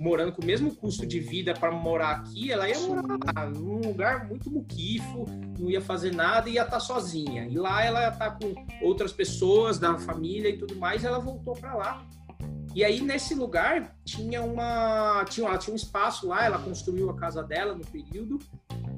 morando 0.00 0.32
com 0.32 0.40
o 0.40 0.44
mesmo 0.46 0.74
custo 0.74 1.06
de 1.06 1.20
vida 1.20 1.52
para 1.52 1.70
morar 1.70 2.12
aqui, 2.12 2.50
ela 2.50 2.66
ia 2.66 2.78
morar 2.80 3.50
num 3.50 3.80
lugar 3.80 4.26
muito 4.26 4.50
muquifo, 4.50 5.26
não 5.58 5.70
ia 5.70 5.80
fazer 5.80 6.14
nada 6.14 6.48
e 6.48 6.54
ia 6.54 6.62
estar 6.62 6.80
sozinha. 6.80 7.44
E 7.44 7.56
lá 7.56 7.84
ela 7.84 8.00
ia 8.00 8.08
estar 8.08 8.38
com 8.38 8.54
outras 8.82 9.12
pessoas 9.12 9.78
da 9.78 9.98
família 9.98 10.48
e 10.48 10.56
tudo 10.56 10.74
mais, 10.76 11.02
e 11.02 11.06
ela 11.06 11.18
voltou 11.18 11.54
para 11.54 11.74
lá. 11.74 12.02
E 12.74 12.84
aí 12.84 13.00
nesse 13.00 13.34
lugar 13.34 13.96
tinha 14.04 14.42
uma 14.42 15.24
tinha, 15.28 15.48
ela 15.48 15.58
tinha 15.58 15.72
um 15.72 15.76
espaço 15.76 16.28
lá, 16.28 16.44
ela 16.44 16.58
construiu 16.58 17.10
a 17.10 17.16
casa 17.16 17.42
dela 17.42 17.74
no 17.74 17.84
período. 17.84 18.38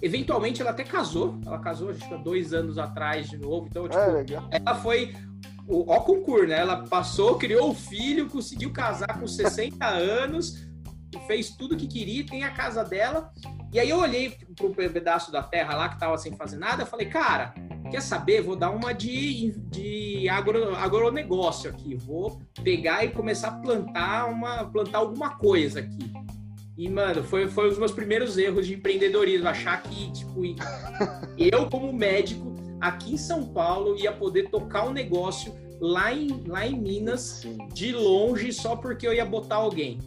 Eventualmente 0.00 0.60
ela 0.60 0.72
até 0.72 0.84
casou, 0.84 1.38
ela 1.46 1.58
casou 1.58 1.90
acho 1.90 2.06
que 2.06 2.14
há 2.14 2.18
dois 2.18 2.52
anos 2.52 2.76
atrás 2.76 3.30
de 3.30 3.38
novo. 3.38 3.66
Então 3.70 3.88
tipo, 3.88 3.98
é, 3.98 4.46
ela 4.50 4.74
foi 4.74 5.14
o 5.66 5.90
ó 5.90 6.00
concurso, 6.00 6.46
né? 6.46 6.58
Ela 6.58 6.84
passou, 6.86 7.38
criou 7.38 7.70
o 7.70 7.74
filho, 7.74 8.28
conseguiu 8.28 8.72
casar 8.72 9.18
com 9.18 9.26
60 9.26 9.86
anos, 9.86 10.66
fez 11.26 11.50
tudo 11.50 11.76
que 11.76 11.86
queria, 11.86 12.26
tem 12.26 12.44
a 12.44 12.50
casa 12.50 12.84
dela. 12.84 13.32
E 13.72 13.80
aí 13.80 13.88
eu 13.88 13.98
olhei 13.98 14.36
para 14.54 14.66
um 14.66 14.72
pedaço 14.72 15.32
da 15.32 15.42
terra 15.42 15.74
lá 15.74 15.88
que 15.88 15.94
estava 15.94 16.18
sem 16.18 16.36
fazer 16.36 16.58
nada, 16.58 16.82
eu 16.82 16.86
falei, 16.86 17.06
cara, 17.06 17.54
quer 17.92 18.00
saber? 18.00 18.40
Vou 18.40 18.56
dar 18.56 18.70
uma 18.70 18.92
de, 18.92 19.52
de 19.70 20.28
agro, 20.28 20.74
agronegócio 20.74 21.70
aqui. 21.70 21.94
Vou 21.94 22.40
pegar 22.64 23.04
e 23.04 23.10
começar 23.10 23.48
a 23.48 23.52
plantar 23.52 24.30
uma 24.30 24.64
plantar 24.64 24.98
alguma 24.98 25.36
coisa 25.36 25.80
aqui. 25.80 26.10
E, 26.76 26.88
mano, 26.88 27.22
foi, 27.22 27.46
foi 27.48 27.66
um 27.66 27.68
dos 27.68 27.78
meus 27.78 27.92
primeiros 27.92 28.38
erros 28.38 28.66
de 28.66 28.74
empreendedorismo. 28.74 29.46
Achar 29.46 29.82
que, 29.82 30.10
tipo, 30.10 30.40
eu, 31.36 31.68
como 31.68 31.92
médico, 31.92 32.54
aqui 32.80 33.14
em 33.14 33.18
São 33.18 33.46
Paulo, 33.52 33.94
ia 33.98 34.10
poder 34.10 34.48
tocar 34.48 34.86
um 34.86 34.90
negócio 34.90 35.54
lá 35.78 36.12
em, 36.12 36.44
lá 36.46 36.66
em 36.66 36.80
Minas, 36.80 37.20
Sim. 37.42 37.58
de 37.74 37.92
longe, 37.92 38.52
só 38.52 38.74
porque 38.74 39.06
eu 39.06 39.12
ia 39.12 39.26
botar 39.26 39.56
alguém. 39.56 39.98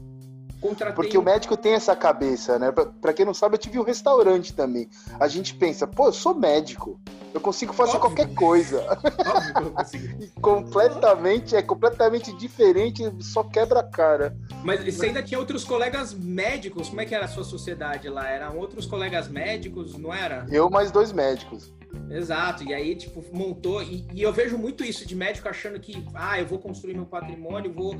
Contratei 0.59 0.95
Porque 0.95 1.17
o 1.17 1.21
médico 1.21 1.55
tem 1.55 1.73
essa 1.73 1.95
cabeça, 1.95 2.57
né? 2.57 2.71
Pra, 2.71 3.13
quem 3.13 3.25
não 3.25 3.33
sabe, 3.33 3.55
eu 3.55 3.59
tive 3.59 3.77
um 3.77 3.83
restaurante 3.83 4.53
também. 4.53 4.89
A 5.19 5.27
gente 5.27 5.53
pensa, 5.53 5.85
pô, 5.85 6.07
eu 6.07 6.13
sou 6.13 6.33
médico. 6.33 6.99
Eu 7.35 7.41
consigo 7.41 7.73
fazer 7.73 7.97
Óbvio. 7.97 8.15
qualquer 8.15 8.33
coisa. 8.33 8.81
Óbvio 8.81 9.71
consigo. 9.71 10.25
completamente, 10.39 11.53
é 11.53 11.61
completamente 11.61 12.31
diferente, 12.31 13.03
só 13.19 13.43
quebra 13.43 13.81
a 13.81 13.83
cara. 13.83 14.37
Mas 14.63 14.81
você 14.85 15.07
ainda 15.07 15.21
tinha 15.21 15.37
outros 15.37 15.65
colegas 15.65 16.13
médicos? 16.13 16.87
Como 16.87 17.01
é 17.01 17.05
que 17.05 17.13
era 17.13 17.25
a 17.25 17.27
sua 17.27 17.43
sociedade 17.43 18.07
lá? 18.07 18.25
Eram 18.29 18.57
outros 18.57 18.85
colegas 18.85 19.27
médicos, 19.27 19.97
não 19.97 20.13
era? 20.13 20.45
Eu 20.49 20.69
mais 20.69 20.91
dois 20.91 21.11
médicos. 21.11 21.73
Exato, 22.09 22.63
e 22.63 22.73
aí, 22.73 22.95
tipo, 22.95 23.21
montou. 23.33 23.83
E, 23.83 24.07
e, 24.13 24.21
eu 24.21 24.31
vejo 24.31 24.57
muito 24.57 24.85
isso 24.85 25.05
de 25.05 25.13
médico 25.13 25.49
achando 25.49 25.77
que, 25.77 26.05
ah, 26.13 26.39
eu 26.39 26.45
vou 26.45 26.59
construir 26.59 26.93
meu 26.93 27.05
patrimônio, 27.05 27.73
vou, 27.73 27.95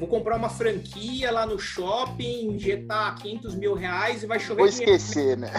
vou 0.00 0.08
comprar 0.08 0.34
uma 0.34 0.48
franquia 0.48 1.30
lá 1.30 1.46
no 1.46 1.60
shopping, 1.60 2.54
injetar 2.54 3.14
500 3.22 3.54
mil 3.54 3.74
reais 3.74 4.24
e 4.24 4.26
vai 4.26 4.40
chover. 4.40 4.62
Vou 4.62 4.68
esquecer, 4.68 5.36
né? 5.36 5.52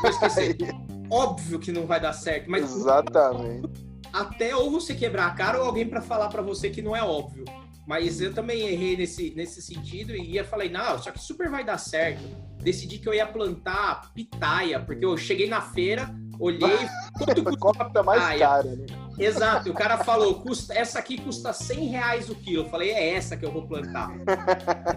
Vou 0.00 0.10
esquecer. 0.10 0.56
Óbvio 1.10 1.58
que 1.58 1.72
não 1.72 1.86
vai 1.86 2.00
dar 2.00 2.12
certo, 2.12 2.50
mas. 2.50 2.64
Exatamente. 2.64 3.68
Até 4.12 4.56
ou 4.56 4.70
você 4.70 4.94
quebrar 4.94 5.26
a 5.26 5.30
cara 5.30 5.60
ou 5.60 5.66
alguém 5.66 5.86
para 5.86 6.00
falar 6.00 6.28
para 6.28 6.42
você 6.42 6.70
que 6.70 6.82
não 6.82 6.96
é 6.96 7.02
óbvio. 7.02 7.44
Mas 7.86 8.20
eu 8.20 8.34
também 8.34 8.68
errei 8.68 8.98
nesse, 8.98 9.32
nesse 9.34 9.62
sentido 9.62 10.14
e 10.14 10.32
ia 10.32 10.44
falei, 10.44 10.68
não, 10.68 10.98
só 10.98 11.10
que 11.10 11.18
super 11.18 11.48
vai 11.48 11.64
dar 11.64 11.78
certo. 11.78 12.22
Decidi 12.62 12.98
que 12.98 13.08
eu 13.08 13.14
ia 13.14 13.26
plantar 13.26 14.12
pitaia, 14.12 14.78
porque 14.78 15.06
eu 15.06 15.16
cheguei 15.16 15.48
na 15.48 15.62
feira, 15.62 16.14
olhei, 16.38 16.76
quanto 17.16 17.58
custa 17.58 18.02
mais 18.02 18.38
cara, 18.38 18.76
né? 18.76 18.86
Exato, 19.18 19.70
o 19.70 19.74
cara 19.74 19.96
falou, 19.98 20.34
custa, 20.42 20.74
essa 20.74 20.98
aqui 20.98 21.18
custa 21.18 21.52
100 21.52 21.86
reais 21.86 22.28
o 22.28 22.34
quilo. 22.34 22.64
Eu 22.64 22.68
falei, 22.68 22.90
é 22.90 23.14
essa 23.14 23.38
que 23.38 23.44
eu 23.46 23.50
vou 23.50 23.66
plantar. 23.66 24.10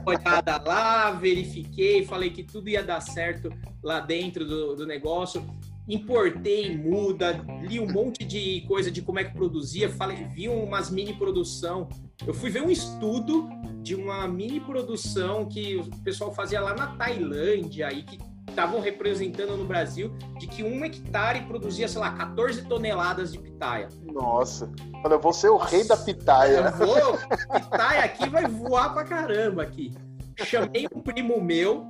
Olhada 0.06 0.62
lá, 0.64 1.12
verifiquei, 1.12 2.06
falei 2.06 2.30
que 2.30 2.44
tudo 2.44 2.70
ia 2.70 2.84
dar 2.84 3.00
certo 3.00 3.50
lá 3.82 4.02
dentro 4.02 4.46
do, 4.46 4.76
do 4.76 4.86
negócio. 4.86 5.44
Importei 5.88 6.76
muda, 6.76 7.42
li 7.62 7.80
um 7.80 7.92
monte 7.92 8.24
de 8.24 8.62
coisa 8.68 8.92
de 8.92 9.02
como 9.02 9.20
é 9.20 9.24
que 9.24 9.34
produzia, 9.34 9.90
falei, 9.90 10.26
vi 10.26 10.48
umas 10.48 10.90
mini 10.90 11.14
produção. 11.14 11.90
Eu 12.26 12.34
fui 12.34 12.50
ver 12.50 12.62
um 12.62 12.70
estudo 12.70 13.50
de 13.82 13.96
uma 13.96 14.28
mini 14.28 14.60
produção 14.60 15.46
que 15.46 15.78
o 15.78 15.90
pessoal 16.04 16.34
fazia 16.34 16.62
lá 16.62 16.76
na 16.76 16.88
Tailândia 16.96 17.92
e 17.92 18.04
que 18.04 18.20
estavam 18.48 18.80
representando 18.80 19.58
no 19.58 19.66
Brasil 19.66 20.14
de 20.38 20.46
que 20.46 20.64
um 20.64 20.84
hectare 20.86 21.46
produzia, 21.46 21.88
sei 21.88 22.00
lá, 22.00 22.12
14 22.12 22.64
toneladas 22.66 23.32
de 23.32 23.40
pitaia. 23.40 23.88
Nossa, 24.04 24.72
eu 25.04 25.20
vou 25.20 25.34
ser 25.34 25.50
o 25.50 25.58
rei 25.58 25.84
da 25.84 25.98
pitaia. 25.98 26.74
Eu 26.80 26.86
vou, 26.86 27.18
pitaia 27.54 28.04
aqui 28.04 28.30
vai 28.30 28.46
voar 28.46 28.94
pra 28.94 29.04
caramba 29.04 29.64
aqui. 29.64 29.94
Chamei 30.38 30.88
um 30.94 31.02
primo 31.02 31.42
meu, 31.42 31.90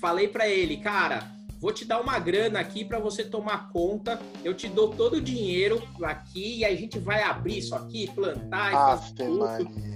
falei 0.00 0.28
para 0.28 0.48
ele, 0.48 0.76
cara, 0.76 1.24
vou 1.60 1.72
te 1.72 1.84
dar 1.84 2.00
uma 2.00 2.18
grana 2.18 2.58
aqui 2.58 2.84
para 2.84 2.98
você 2.98 3.22
tomar 3.22 3.68
conta, 3.68 4.18
eu 4.42 4.54
te 4.54 4.66
dou 4.66 4.88
todo 4.88 5.14
o 5.14 5.20
dinheiro 5.20 5.82
aqui 6.02 6.58
e 6.58 6.64
a 6.64 6.74
gente 6.74 6.98
vai 6.98 7.22
abrir 7.22 7.58
isso 7.58 7.74
aqui, 7.74 8.10
plantar 8.12 8.70
e 8.70 8.72
fazer 8.72 9.14
tudo. 9.14 9.90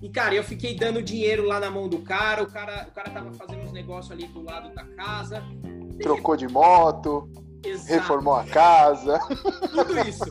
E, 0.00 0.08
cara, 0.08 0.34
eu 0.34 0.44
fiquei 0.44 0.74
dando 0.74 1.02
dinheiro 1.02 1.44
lá 1.44 1.58
na 1.58 1.70
mão 1.70 1.88
do 1.88 1.98
cara, 1.98 2.42
o 2.42 2.46
cara, 2.46 2.86
o 2.88 2.92
cara 2.92 3.10
tava 3.10 3.32
fazendo 3.32 3.64
uns 3.64 3.72
negócios 3.72 4.12
ali 4.12 4.26
do 4.28 4.42
lado 4.42 4.72
da 4.72 4.84
casa. 4.84 5.42
Trocou 6.00 6.36
de 6.36 6.46
moto, 6.46 7.28
Exato. 7.64 7.92
reformou 7.92 8.34
a 8.34 8.44
casa. 8.44 9.18
Tudo 9.72 9.98
isso. 10.08 10.24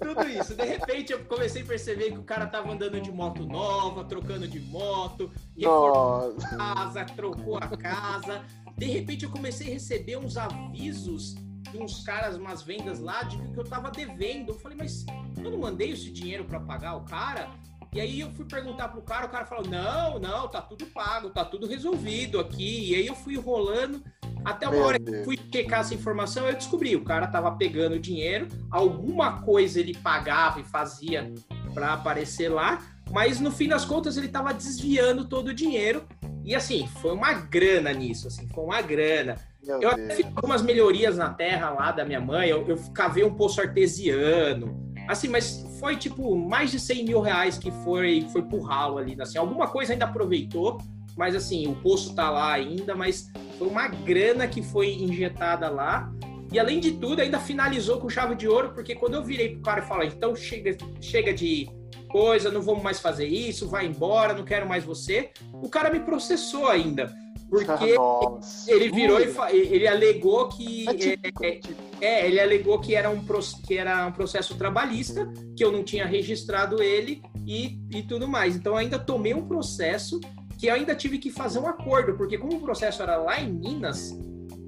Tudo 0.00 0.28
isso. 0.28 0.56
De 0.56 0.64
repente 0.64 1.12
eu 1.12 1.24
comecei 1.24 1.62
a 1.62 1.64
perceber 1.64 2.10
que 2.10 2.18
o 2.18 2.24
cara 2.24 2.46
tava 2.46 2.72
andando 2.72 3.00
de 3.00 3.12
moto 3.12 3.46
nova, 3.46 4.04
trocando 4.04 4.48
de 4.48 4.58
moto, 4.60 5.30
reformou 5.56 6.34
Nossa. 6.34 6.56
a 6.56 6.74
casa, 6.74 7.04
trocou 7.04 7.56
a 7.56 7.68
casa. 7.68 8.42
De 8.76 8.86
repente 8.86 9.24
eu 9.24 9.30
comecei 9.30 9.68
a 9.68 9.70
receber 9.74 10.16
uns 10.16 10.36
avisos 10.36 11.34
de 11.70 11.78
uns 11.78 12.02
caras, 12.04 12.36
umas 12.36 12.62
vendas 12.62 13.00
lá, 13.00 13.22
de 13.22 13.36
que 13.36 13.58
eu 13.58 13.64
tava 13.64 13.90
devendo. 13.90 14.50
Eu 14.50 14.58
falei, 14.58 14.76
mas 14.78 15.04
eu 15.36 15.50
não 15.50 15.58
mandei 15.58 15.90
esse 15.90 16.10
dinheiro 16.10 16.44
para 16.44 16.60
pagar 16.60 16.96
o 16.96 17.04
cara? 17.04 17.50
E 17.94 18.00
aí 18.00 18.20
eu 18.20 18.30
fui 18.32 18.44
perguntar 18.44 18.88
pro 18.88 19.02
cara, 19.02 19.26
o 19.26 19.28
cara 19.28 19.46
falou: 19.46 19.64
não, 19.68 20.18
não, 20.18 20.48
tá 20.48 20.60
tudo 20.60 20.84
pago, 20.86 21.30
tá 21.30 21.44
tudo 21.44 21.66
resolvido 21.66 22.40
aqui. 22.40 22.90
E 22.90 22.94
aí 22.96 23.06
eu 23.06 23.14
fui 23.14 23.36
rolando. 23.36 24.02
Até 24.44 24.66
uma 24.66 24.76
Meu 24.76 24.84
hora 24.84 24.98
que 24.98 25.24
fui 25.24 25.38
checar 25.50 25.80
essa 25.80 25.94
informação, 25.94 26.46
eu 26.46 26.54
descobri, 26.54 26.94
o 26.94 27.04
cara 27.04 27.26
tava 27.26 27.52
pegando 27.52 27.98
dinheiro, 27.98 28.46
alguma 28.70 29.40
coisa 29.40 29.80
ele 29.80 29.96
pagava 29.96 30.60
e 30.60 30.64
fazia 30.64 31.32
para 31.72 31.94
aparecer 31.94 32.50
lá, 32.50 32.78
mas 33.10 33.40
no 33.40 33.50
fim 33.50 33.68
das 33.68 33.84
contas 33.84 34.16
ele 34.16 34.28
tava 34.28 34.52
desviando 34.52 35.24
todo 35.24 35.48
o 35.48 35.54
dinheiro. 35.54 36.04
E 36.44 36.54
assim, 36.54 36.86
foi 37.00 37.12
uma 37.12 37.32
grana 37.32 37.92
nisso, 37.92 38.28
assim, 38.28 38.48
foi 38.48 38.64
uma 38.64 38.82
grana. 38.82 39.36
Meu 39.64 39.80
eu 39.80 40.14
fiz 40.14 40.26
algumas 40.26 40.62
melhorias 40.62 41.16
na 41.16 41.30
terra 41.30 41.70
lá 41.70 41.90
da 41.90 42.04
minha 42.04 42.20
mãe, 42.20 42.50
eu, 42.50 42.66
eu 42.68 42.76
cavei 42.92 43.24
um 43.24 43.34
poço 43.34 43.60
artesiano, 43.62 44.84
Assim, 45.06 45.28
mas 45.28 45.66
foi 45.78 45.96
tipo 45.96 46.34
mais 46.34 46.70
de 46.70 46.80
100 46.80 47.04
mil 47.04 47.20
reais 47.20 47.58
que 47.58 47.70
foi, 47.70 48.26
foi 48.32 48.42
pro 48.42 48.60
ralo 48.60 48.98
ali. 48.98 49.16
Assim, 49.20 49.36
alguma 49.38 49.68
coisa 49.68 49.92
ainda 49.92 50.06
aproveitou, 50.06 50.78
mas 51.16 51.34
assim, 51.34 51.66
o 51.66 51.74
poço 51.76 52.14
tá 52.14 52.30
lá 52.30 52.52
ainda, 52.52 52.94
mas 52.94 53.30
foi 53.58 53.68
uma 53.68 53.86
grana 53.88 54.48
que 54.48 54.62
foi 54.62 54.94
injetada 54.94 55.68
lá. 55.68 56.10
E 56.50 56.58
além 56.58 56.80
de 56.80 56.92
tudo, 56.92 57.20
ainda 57.20 57.38
finalizou 57.38 57.98
com 58.00 58.08
chave 58.08 58.34
de 58.34 58.48
ouro, 58.48 58.72
porque 58.72 58.94
quando 58.94 59.14
eu 59.14 59.22
virei 59.22 59.50
pro 59.50 59.62
cara 59.62 59.80
e 59.80 59.86
falei, 59.86 60.08
então 60.08 60.34
chega, 60.34 60.76
chega 61.00 61.34
de 61.34 61.68
coisa, 62.14 62.48
não 62.48 62.62
vamos 62.62 62.80
mais 62.80 63.00
fazer 63.00 63.26
isso, 63.26 63.68
vai 63.68 63.86
embora, 63.86 64.34
não 64.34 64.44
quero 64.44 64.68
mais 64.68 64.84
você, 64.84 65.30
o 65.52 65.68
cara 65.68 65.90
me 65.90 65.98
processou 65.98 66.68
ainda. 66.68 67.12
Porque 67.50 67.94
Nossa. 67.98 68.70
ele 68.70 68.88
virou 68.88 69.18
e 69.20 69.56
ele 69.56 69.88
alegou 69.88 70.48
que. 70.48 70.88
É, 70.88 70.94
típico, 70.94 71.44
é, 71.44 71.60
é, 72.00 72.26
ele 72.28 72.40
alegou 72.40 72.78
que 72.78 72.94
era, 72.94 73.10
um, 73.10 73.20
que 73.66 73.76
era 73.76 74.06
um 74.06 74.12
processo 74.12 74.56
trabalhista, 74.56 75.28
que 75.56 75.64
eu 75.64 75.72
não 75.72 75.82
tinha 75.82 76.06
registrado 76.06 76.80
ele 76.80 77.20
e, 77.44 77.80
e 77.90 78.04
tudo 78.04 78.28
mais. 78.28 78.54
Então, 78.54 78.76
ainda 78.76 78.96
tomei 78.96 79.34
um 79.34 79.48
processo 79.48 80.20
que 80.56 80.68
eu 80.68 80.74
ainda 80.74 80.94
tive 80.94 81.18
que 81.18 81.32
fazer 81.32 81.58
um 81.58 81.66
acordo, 81.66 82.16
porque 82.16 82.38
como 82.38 82.58
o 82.58 82.60
processo 82.60 83.02
era 83.02 83.16
lá 83.16 83.40
em 83.40 83.52
Minas, 83.52 84.16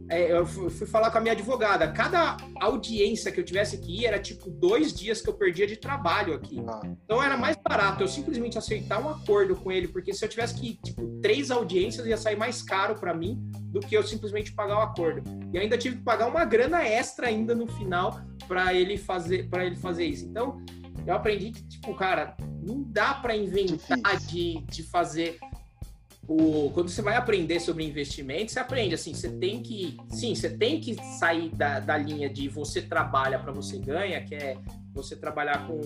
é, 0.09 0.33
eu 0.33 0.47
fui 0.47 0.87
falar 0.87 1.11
com 1.11 1.19
a 1.19 1.21
minha 1.21 1.33
advogada. 1.33 1.91
Cada 1.91 2.37
audiência 2.61 3.33
que 3.33 3.41
eu 3.41 3.45
tivesse 3.45 3.79
que 3.79 4.03
ir 4.03 4.07
era 4.07 4.19
tipo 4.19 4.49
dois 4.49 4.93
dias 4.93 5.21
que 5.21 5.29
eu 5.29 5.35
perdia 5.35 5.67
de 5.67 5.77
trabalho 5.77 6.35
aqui. 6.35 6.63
Ah. 6.67 6.81
Então 7.05 7.23
era 7.23 7.37
mais 7.37 7.57
barato 7.57 8.03
eu 8.03 8.09
simplesmente 8.09 8.57
aceitar 8.57 9.01
um 9.01 9.09
acordo 9.09 9.57
com 9.57 9.73
ele, 9.73 9.89
porque 9.89 10.13
se 10.13 10.25
eu 10.25 10.29
tivesse 10.29 10.55
que 10.55 10.71
ir 10.71 10.79
tipo, 10.83 11.21
três 11.21 11.51
audiências 11.51 12.07
ia 12.07 12.17
sair 12.17 12.37
mais 12.37 12.63
caro 12.63 12.95
para 12.95 13.13
mim 13.13 13.39
do 13.67 13.81
que 13.81 13.97
eu 13.97 14.03
simplesmente 14.03 14.53
pagar 14.53 14.79
o 14.79 14.83
acordo. 14.83 15.23
E 15.53 15.59
ainda 15.59 15.77
tive 15.77 15.97
que 15.97 16.03
pagar 16.03 16.29
uma 16.29 16.45
grana 16.45 16.87
extra 16.87 17.27
ainda 17.27 17.55
no 17.55 17.67
final 17.67 18.21
para 18.47 18.73
ele 18.73 18.97
fazer 18.97 19.49
para 19.49 19.65
ele 19.65 19.77
fazer 19.77 20.05
isso. 20.05 20.25
Então 20.25 20.63
eu 21.07 21.15
aprendi 21.15 21.51
que 21.51 21.67
tipo 21.67 21.95
cara 21.95 22.37
não 22.63 22.83
dá 22.83 23.15
para 23.15 23.37
inventar 23.37 24.17
de, 24.27 24.61
de 24.63 24.83
fazer 24.83 25.39
o, 26.29 26.71
quando 26.73 26.89
você 26.89 27.03
vai 27.03 27.17
aprender 27.17 27.61
sobre 27.61 27.85
investimento, 27.85 28.53
você 28.53 28.59
aprende 28.59 28.95
assim, 28.95 29.15
você 29.15 29.29
tem 29.29 29.63
que, 29.63 29.97
sim, 30.11 30.35
você 30.35 30.51
tem 30.51 30.81
que 30.81 30.95
sair 31.19 31.51
da, 31.51 31.79
da 31.79 31.97
linha 31.97 32.29
de 32.29 32.49
você 32.49 32.83
trabalha 32.83 33.39
para 33.39 33.53
você 33.53 33.79
ganha, 33.79 34.21
que 34.23 34.35
é 34.35 34.57
você 34.93 35.15
trabalhar 35.15 35.67
com 35.67 35.79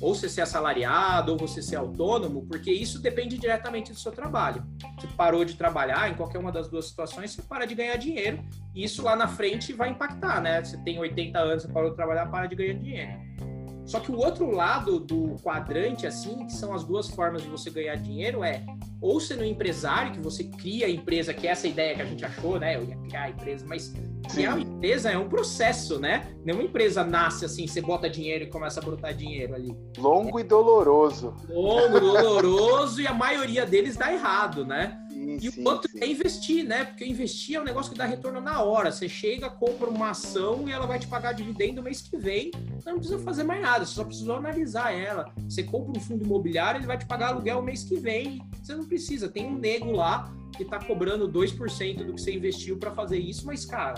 ou 0.00 0.14
você 0.14 0.28
ser 0.28 0.42
assalariado 0.42 1.32
ou 1.32 1.38
você 1.38 1.62
ser 1.62 1.76
autônomo, 1.76 2.46
porque 2.46 2.70
isso 2.70 3.00
depende 3.00 3.38
diretamente 3.38 3.92
do 3.92 3.98
seu 3.98 4.12
trabalho. 4.12 4.64
Você 5.00 5.08
parou 5.16 5.44
de 5.44 5.54
trabalhar 5.54 6.10
em 6.10 6.14
qualquer 6.14 6.38
uma 6.38 6.52
das 6.52 6.68
duas 6.68 6.86
situações, 6.86 7.32
você 7.32 7.42
para 7.42 7.64
de 7.64 7.74
ganhar 7.74 7.96
dinheiro, 7.96 8.44
e 8.74 8.84
isso 8.84 9.02
lá 9.02 9.16
na 9.16 9.26
frente 9.26 9.72
vai 9.72 9.88
impactar, 9.88 10.40
né? 10.40 10.62
Você 10.62 10.76
tem 10.78 10.98
80 10.98 11.38
anos, 11.38 11.62
você 11.62 11.72
parou 11.72 11.90
de 11.90 11.96
trabalhar, 11.96 12.26
para 12.26 12.46
de 12.46 12.54
ganhar 12.54 12.74
dinheiro. 12.74 13.51
Só 13.84 14.00
que 14.00 14.12
o 14.12 14.16
outro 14.16 14.50
lado 14.50 15.00
do 15.00 15.36
quadrante, 15.42 16.06
assim, 16.06 16.46
que 16.46 16.52
são 16.52 16.72
as 16.72 16.84
duas 16.84 17.08
formas 17.10 17.42
de 17.42 17.48
você 17.48 17.70
ganhar 17.70 17.96
dinheiro, 17.96 18.44
é 18.44 18.64
ou 19.00 19.18
sendo 19.18 19.42
um 19.42 19.44
empresário, 19.44 20.12
que 20.12 20.20
você 20.20 20.44
cria 20.44 20.86
a 20.86 20.90
empresa, 20.90 21.34
que 21.34 21.48
é 21.48 21.50
essa 21.50 21.66
ideia 21.66 21.96
que 21.96 22.02
a 22.02 22.04
gente 22.04 22.24
achou, 22.24 22.60
né? 22.60 22.76
Eu 22.76 22.84
ia 22.84 22.96
criar 22.96 23.22
a 23.22 23.30
empresa, 23.30 23.66
mas 23.68 23.92
criar 24.32 24.54
uma 24.54 24.60
empresa 24.60 25.10
é 25.10 25.18
um 25.18 25.28
processo, 25.28 25.98
né? 25.98 26.32
Nenhuma 26.44 26.62
empresa 26.62 27.02
nasce 27.02 27.44
assim, 27.44 27.66
você 27.66 27.80
bota 27.80 28.08
dinheiro 28.08 28.44
e 28.44 28.46
começa 28.46 28.78
a 28.78 28.82
brotar 28.82 29.12
dinheiro 29.12 29.56
ali. 29.56 29.76
Longo 29.98 30.38
é. 30.38 30.42
e 30.42 30.44
doloroso. 30.44 31.34
Longo, 31.48 31.98
doloroso, 31.98 33.00
e 33.00 33.06
a 33.08 33.12
maioria 33.12 33.66
deles 33.66 33.96
dá 33.96 34.12
errado, 34.12 34.64
né? 34.64 35.01
Sim, 35.38 35.48
e 35.48 35.50
sim, 35.50 35.62
o 35.62 35.68
outro 35.68 35.90
sim. 35.90 35.98
é 36.00 36.06
investir, 36.06 36.64
né? 36.64 36.84
Porque 36.84 37.04
investir 37.04 37.56
é 37.56 37.60
um 37.60 37.64
negócio 37.64 37.92
que 37.92 37.98
dá 37.98 38.04
retorno 38.04 38.40
na 38.40 38.62
hora. 38.62 38.90
Você 38.90 39.08
chega, 39.08 39.48
compra 39.48 39.88
uma 39.88 40.10
ação 40.10 40.68
e 40.68 40.72
ela 40.72 40.86
vai 40.86 40.98
te 40.98 41.06
pagar 41.06 41.32
dividendo 41.32 41.82
mês 41.82 42.00
que 42.00 42.16
vem. 42.16 42.50
Você 42.78 42.90
não 42.90 42.98
precisa 42.98 43.18
fazer 43.20 43.44
mais 43.44 43.62
nada, 43.62 43.84
você 43.84 43.94
só 43.94 44.04
precisa 44.04 44.32
analisar 44.34 44.92
ela. 44.92 45.32
Você 45.48 45.62
compra 45.62 45.92
um 45.96 46.00
fundo 46.00 46.24
imobiliário, 46.24 46.78
ele 46.78 46.86
vai 46.86 46.98
te 46.98 47.06
pagar 47.06 47.28
aluguel 47.28 47.62
mês 47.62 47.84
que 47.84 47.96
vem. 47.96 48.40
Você 48.62 48.74
não 48.74 48.84
precisa. 48.84 49.28
Tem 49.28 49.46
um 49.46 49.56
nego 49.56 49.92
lá 49.92 50.32
que 50.56 50.64
tá 50.64 50.78
cobrando 50.78 51.28
2% 51.28 52.04
do 52.04 52.14
que 52.14 52.20
você 52.20 52.34
investiu 52.34 52.76
para 52.76 52.90
fazer 52.90 53.18
isso, 53.18 53.46
mas, 53.46 53.64
cara, 53.64 53.94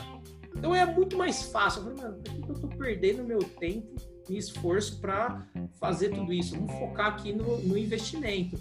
então 0.56 0.74
é 0.74 0.86
muito 0.86 1.16
mais 1.16 1.42
fácil. 1.42 1.80
Eu 1.80 1.96
falei, 1.96 2.02
mano, 2.02 2.22
por 2.22 2.44
que 2.44 2.50
eu 2.50 2.60
tô 2.60 2.68
perdendo 2.68 3.24
meu 3.24 3.40
tempo 3.40 3.94
e 4.28 4.38
esforço 4.38 5.00
para 5.00 5.46
fazer 5.78 6.10
tudo 6.10 6.32
isso? 6.32 6.54
Vamos 6.54 6.72
focar 6.78 7.08
aqui 7.08 7.32
no, 7.32 7.58
no 7.58 7.76
investimento. 7.76 8.58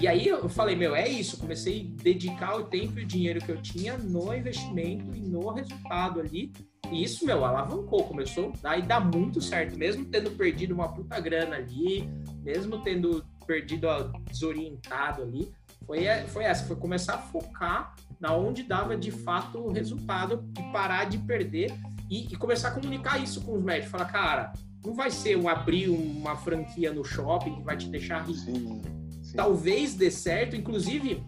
E 0.00 0.08
aí 0.08 0.26
eu 0.26 0.48
falei, 0.48 0.74
meu, 0.74 0.96
é 0.96 1.06
isso. 1.06 1.36
Comecei 1.36 1.94
a 1.98 2.02
dedicar 2.02 2.56
o 2.56 2.64
tempo 2.64 2.98
e 2.98 3.02
o 3.02 3.06
dinheiro 3.06 3.38
que 3.38 3.52
eu 3.52 3.60
tinha 3.60 3.98
no 3.98 4.34
investimento 4.34 5.14
e 5.14 5.20
no 5.20 5.50
resultado 5.50 6.20
ali. 6.20 6.50
E 6.90 7.04
isso, 7.04 7.26
meu, 7.26 7.44
alavancou, 7.44 8.04
começou 8.04 8.50
a 8.64 8.78
dar 8.78 9.00
muito 9.00 9.42
certo, 9.42 9.76
mesmo 9.78 10.06
tendo 10.06 10.30
perdido 10.30 10.72
uma 10.72 10.88
puta 10.88 11.20
grana 11.20 11.56
ali, 11.56 12.08
mesmo 12.42 12.82
tendo 12.82 13.22
perdido, 13.46 13.86
desorientado 14.24 15.22
ali. 15.22 15.52
Foi, 15.86 16.04
foi 16.28 16.44
essa, 16.44 16.64
foi 16.66 16.76
começar 16.76 17.14
a 17.14 17.18
focar 17.18 17.94
na 18.18 18.34
onde 18.34 18.62
dava 18.62 18.96
de 18.96 19.10
fato 19.10 19.58
o 19.58 19.70
resultado 19.70 20.50
e 20.58 20.72
parar 20.72 21.04
de 21.04 21.18
perder 21.18 21.74
e, 22.10 22.32
e 22.32 22.36
começar 22.36 22.68
a 22.68 22.72
comunicar 22.72 23.22
isso 23.22 23.42
com 23.42 23.54
os 23.54 23.62
médicos. 23.62 23.90
Falar, 23.90 24.06
cara, 24.06 24.52
não 24.82 24.94
vai 24.94 25.10
ser 25.10 25.36
um 25.36 25.46
abrir 25.46 25.90
uma 25.90 26.36
franquia 26.36 26.90
no 26.90 27.04
shopping 27.04 27.56
que 27.56 27.62
vai 27.62 27.76
te 27.76 27.88
deixar 27.88 28.22
rico. 28.22 28.38
Sim 28.38 28.99
talvez 29.34 29.94
dê 29.94 30.10
certo. 30.10 30.56
Inclusive, 30.56 31.22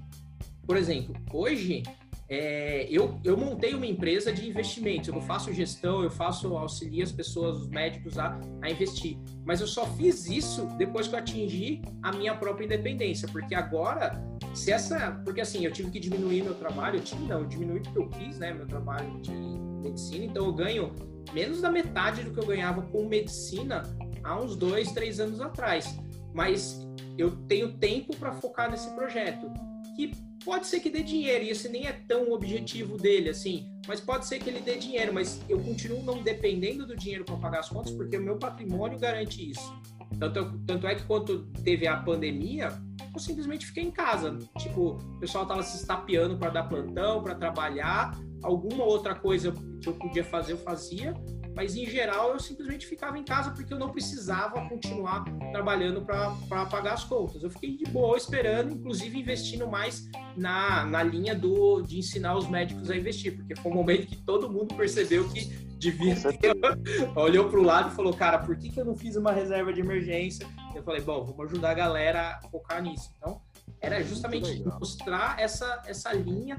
por 0.66 0.76
exemplo, 0.76 1.14
hoje 1.32 1.82
é, 2.28 2.87
eu, 2.90 3.21
eu 3.23 3.37
montei 3.37 3.75
uma 3.75 3.87
empresa 3.87 4.32
de 4.32 4.49
investimentos. 4.49 5.09
Eu 5.09 5.21
faço 5.21 5.52
gestão, 5.52 6.02
eu 6.02 6.11
faço 6.11 6.56
auxilio 6.56 7.02
as 7.02 7.12
pessoas, 7.12 7.61
os 7.62 7.68
médicos 7.68 8.18
a, 8.18 8.40
a 8.62 8.71
investir. 8.71 9.18
Mas 9.44 9.61
eu 9.61 9.66
só 9.66 9.87
fiz 9.87 10.26
isso 10.26 10.66
depois 10.79 11.07
que 11.07 11.14
eu 11.14 11.18
atingi 11.18 11.83
a 12.03 12.11
minha 12.12 12.35
própria 12.35 12.64
independência, 12.64 13.29
porque 13.29 13.55
agora 13.55 14.22
se 14.55 14.70
essa, 14.70 15.12
porque 15.24 15.40
assim, 15.40 15.64
eu 15.64 15.72
tive 15.72 15.90
que 15.90 15.98
diminuir 15.98 16.42
meu 16.42 16.55
trabalho, 16.55 16.98
eu 16.98 17.03
tive 17.03 17.24
não, 17.24 17.40
eu 17.40 17.46
diminui 17.46 17.81
porque 17.81 17.98
eu 17.98 18.09
quis, 18.09 18.38
né, 18.38 18.53
meu 18.53 18.66
trabalho 18.66 19.20
de 19.20 19.33
medicina, 19.33 20.24
então 20.24 20.46
eu 20.46 20.53
ganho 20.53 20.92
menos 21.33 21.61
da 21.61 21.70
metade 21.70 22.22
do 22.22 22.33
que 22.33 22.40
eu 22.40 22.46
ganhava 22.46 22.83
com 22.83 23.07
medicina 23.07 23.83
há 24.22 24.38
uns 24.38 24.57
dois, 24.57 24.92
três 24.92 25.20
anos 25.20 25.40
atrás. 25.40 25.98
Mas 26.35 26.87
eu 27.18 27.31
tenho 27.46 27.72
tempo 27.79 28.16
para 28.16 28.33
focar 28.33 28.70
nesse 28.70 28.90
projeto, 28.94 29.51
que 29.96 30.12
pode 30.44 30.66
ser 30.66 30.81
que 30.81 30.90
dê 30.90 31.03
dinheiro, 31.03 31.44
e 31.44 31.51
esse 31.51 31.68
nem 31.68 31.87
é 31.87 31.92
tão 31.92 32.31
o 32.31 32.35
objetivo 32.35 32.96
dele, 32.96 33.29
assim, 33.29 33.70
mas 33.87 34.01
pode 34.01 34.27
ser 34.27 34.38
que 34.38 34.48
ele 34.48 34.61
dê 34.61 34.77
dinheiro, 34.77 35.12
mas 35.12 35.40
eu 35.48 35.61
continuo 35.61 36.03
não 36.03 36.22
dependendo 36.22 36.87
do 36.87 36.96
dinheiro 36.96 37.25
para 37.25 37.37
pagar 37.37 37.61
as 37.61 37.68
contas, 37.68 37.92
porque 37.92 38.16
o 38.16 38.22
meu 38.22 38.38
patrimônio 38.38 38.98
garante 38.98 39.51
isso. 39.51 39.72
Tanto, 40.18 40.59
tanto 40.66 40.87
é 40.87 40.94
que 40.94 41.05
quando 41.05 41.46
teve 41.64 41.87
a 41.87 41.96
pandemia, 41.96 42.72
eu 43.12 43.20
simplesmente 43.20 43.66
fiquei 43.66 43.85
em 43.85 43.90
casa. 43.90 44.38
Tipo, 44.59 44.92
o 44.92 45.18
pessoal 45.18 45.46
tava 45.46 45.62
se 45.62 45.77
estapeando 45.79 46.37
para 46.37 46.51
dar 46.51 46.64
plantão, 46.64 47.22
para 47.22 47.35
trabalhar, 47.35 48.18
alguma 48.42 48.85
outra 48.85 49.14
coisa 49.14 49.53
que 49.81 49.88
eu 49.88 49.94
podia 49.94 50.25
fazer, 50.25 50.53
eu 50.53 50.59
fazia, 50.59 51.14
mas 51.54 51.76
em 51.76 51.86
geral 51.86 52.32
eu 52.32 52.40
simplesmente 52.40 52.86
ficava 52.86 53.18
em 53.18 53.24
casa 53.24 53.50
porque 53.50 53.72
eu 53.72 53.78
não 53.78 53.90
precisava 53.90 54.68
continuar 54.68 55.24
trabalhando 55.50 56.02
para 56.02 56.66
pagar 56.66 56.94
as 56.94 57.04
contas. 57.04 57.42
Eu 57.42 57.50
fiquei 57.50 57.76
de 57.76 57.84
boa 57.84 58.16
esperando, 58.16 58.74
inclusive 58.74 59.18
investindo 59.18 59.66
mais 59.66 60.08
na, 60.36 60.84
na 60.86 61.02
linha 61.02 61.34
do, 61.34 61.82
de 61.82 61.98
ensinar 61.98 62.36
os 62.36 62.48
médicos 62.48 62.90
a 62.90 62.96
investir, 62.96 63.36
porque 63.36 63.54
foi 63.56 63.70
um 63.70 63.74
momento 63.74 64.06
que 64.06 64.16
todo 64.16 64.50
mundo 64.50 64.74
percebeu 64.74 65.28
que 65.28 65.44
devia 65.82 66.14
ter. 66.14 66.54
Olhou 67.16 67.48
para 67.48 67.58
o 67.58 67.62
lado 67.62 67.92
e 67.92 67.96
falou: 67.96 68.14
Cara, 68.14 68.38
por 68.38 68.56
que, 68.56 68.70
que 68.70 68.80
eu 68.80 68.84
não 68.84 68.96
fiz 68.96 69.16
uma 69.16 69.32
reserva 69.32 69.72
de 69.72 69.80
emergência? 69.80 70.46
Eu 70.74 70.82
falei: 70.82 71.00
Bom, 71.00 71.24
vamos 71.24 71.46
ajudar 71.46 71.70
a 71.70 71.74
galera 71.74 72.38
a 72.42 72.48
focar 72.48 72.82
nisso. 72.82 73.12
Então, 73.16 73.40
era 73.80 74.02
justamente 74.02 74.62
mostrar 74.64 75.38
essa, 75.40 75.82
essa 75.86 76.12
linha 76.12 76.56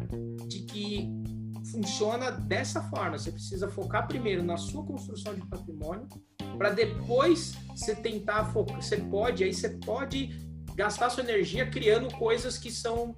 de 0.48 0.60
que 0.64 1.10
funciona 1.74 2.30
dessa 2.30 2.82
forma. 2.84 3.18
Você 3.18 3.32
precisa 3.32 3.68
focar 3.68 4.08
primeiro 4.08 4.44
na 4.44 4.58
sua 4.58 4.86
construção 4.86 5.34
de 5.34 5.46
patrimônio, 5.48 6.08
para 6.58 6.70
depois 6.70 7.56
você 7.76 7.96
tentar 7.96 8.46
focar. 8.46 8.82
Você 8.82 8.98
pode, 8.98 9.44
aí 9.44 9.54
você 9.54 9.70
pode 9.70 10.30
gastar 10.76 11.10
sua 11.10 11.24
energia 11.24 11.66
criando 11.66 12.14
coisas 12.16 12.58
que 12.58 12.72
são 12.72 13.16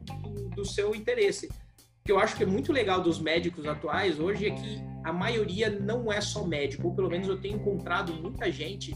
do, 0.55 0.65
seu 0.65 0.95
interesse. 0.95 1.47
O 1.47 2.05
que 2.05 2.11
eu 2.11 2.19
acho 2.19 2.35
que 2.35 2.43
é 2.43 2.45
muito 2.45 2.71
legal 2.71 3.01
dos 3.01 3.19
médicos 3.19 3.65
atuais 3.65 4.19
hoje 4.19 4.47
é 4.47 4.51
que 4.51 4.81
a 5.03 5.11
maioria 5.11 5.69
não 5.69 6.11
é 6.11 6.21
só 6.21 6.45
médico, 6.45 6.87
ou 6.87 6.95
pelo 6.95 7.09
menos 7.09 7.27
eu 7.27 7.39
tenho 7.39 7.57
encontrado 7.57 8.13
muita 8.13 8.51
gente 8.51 8.95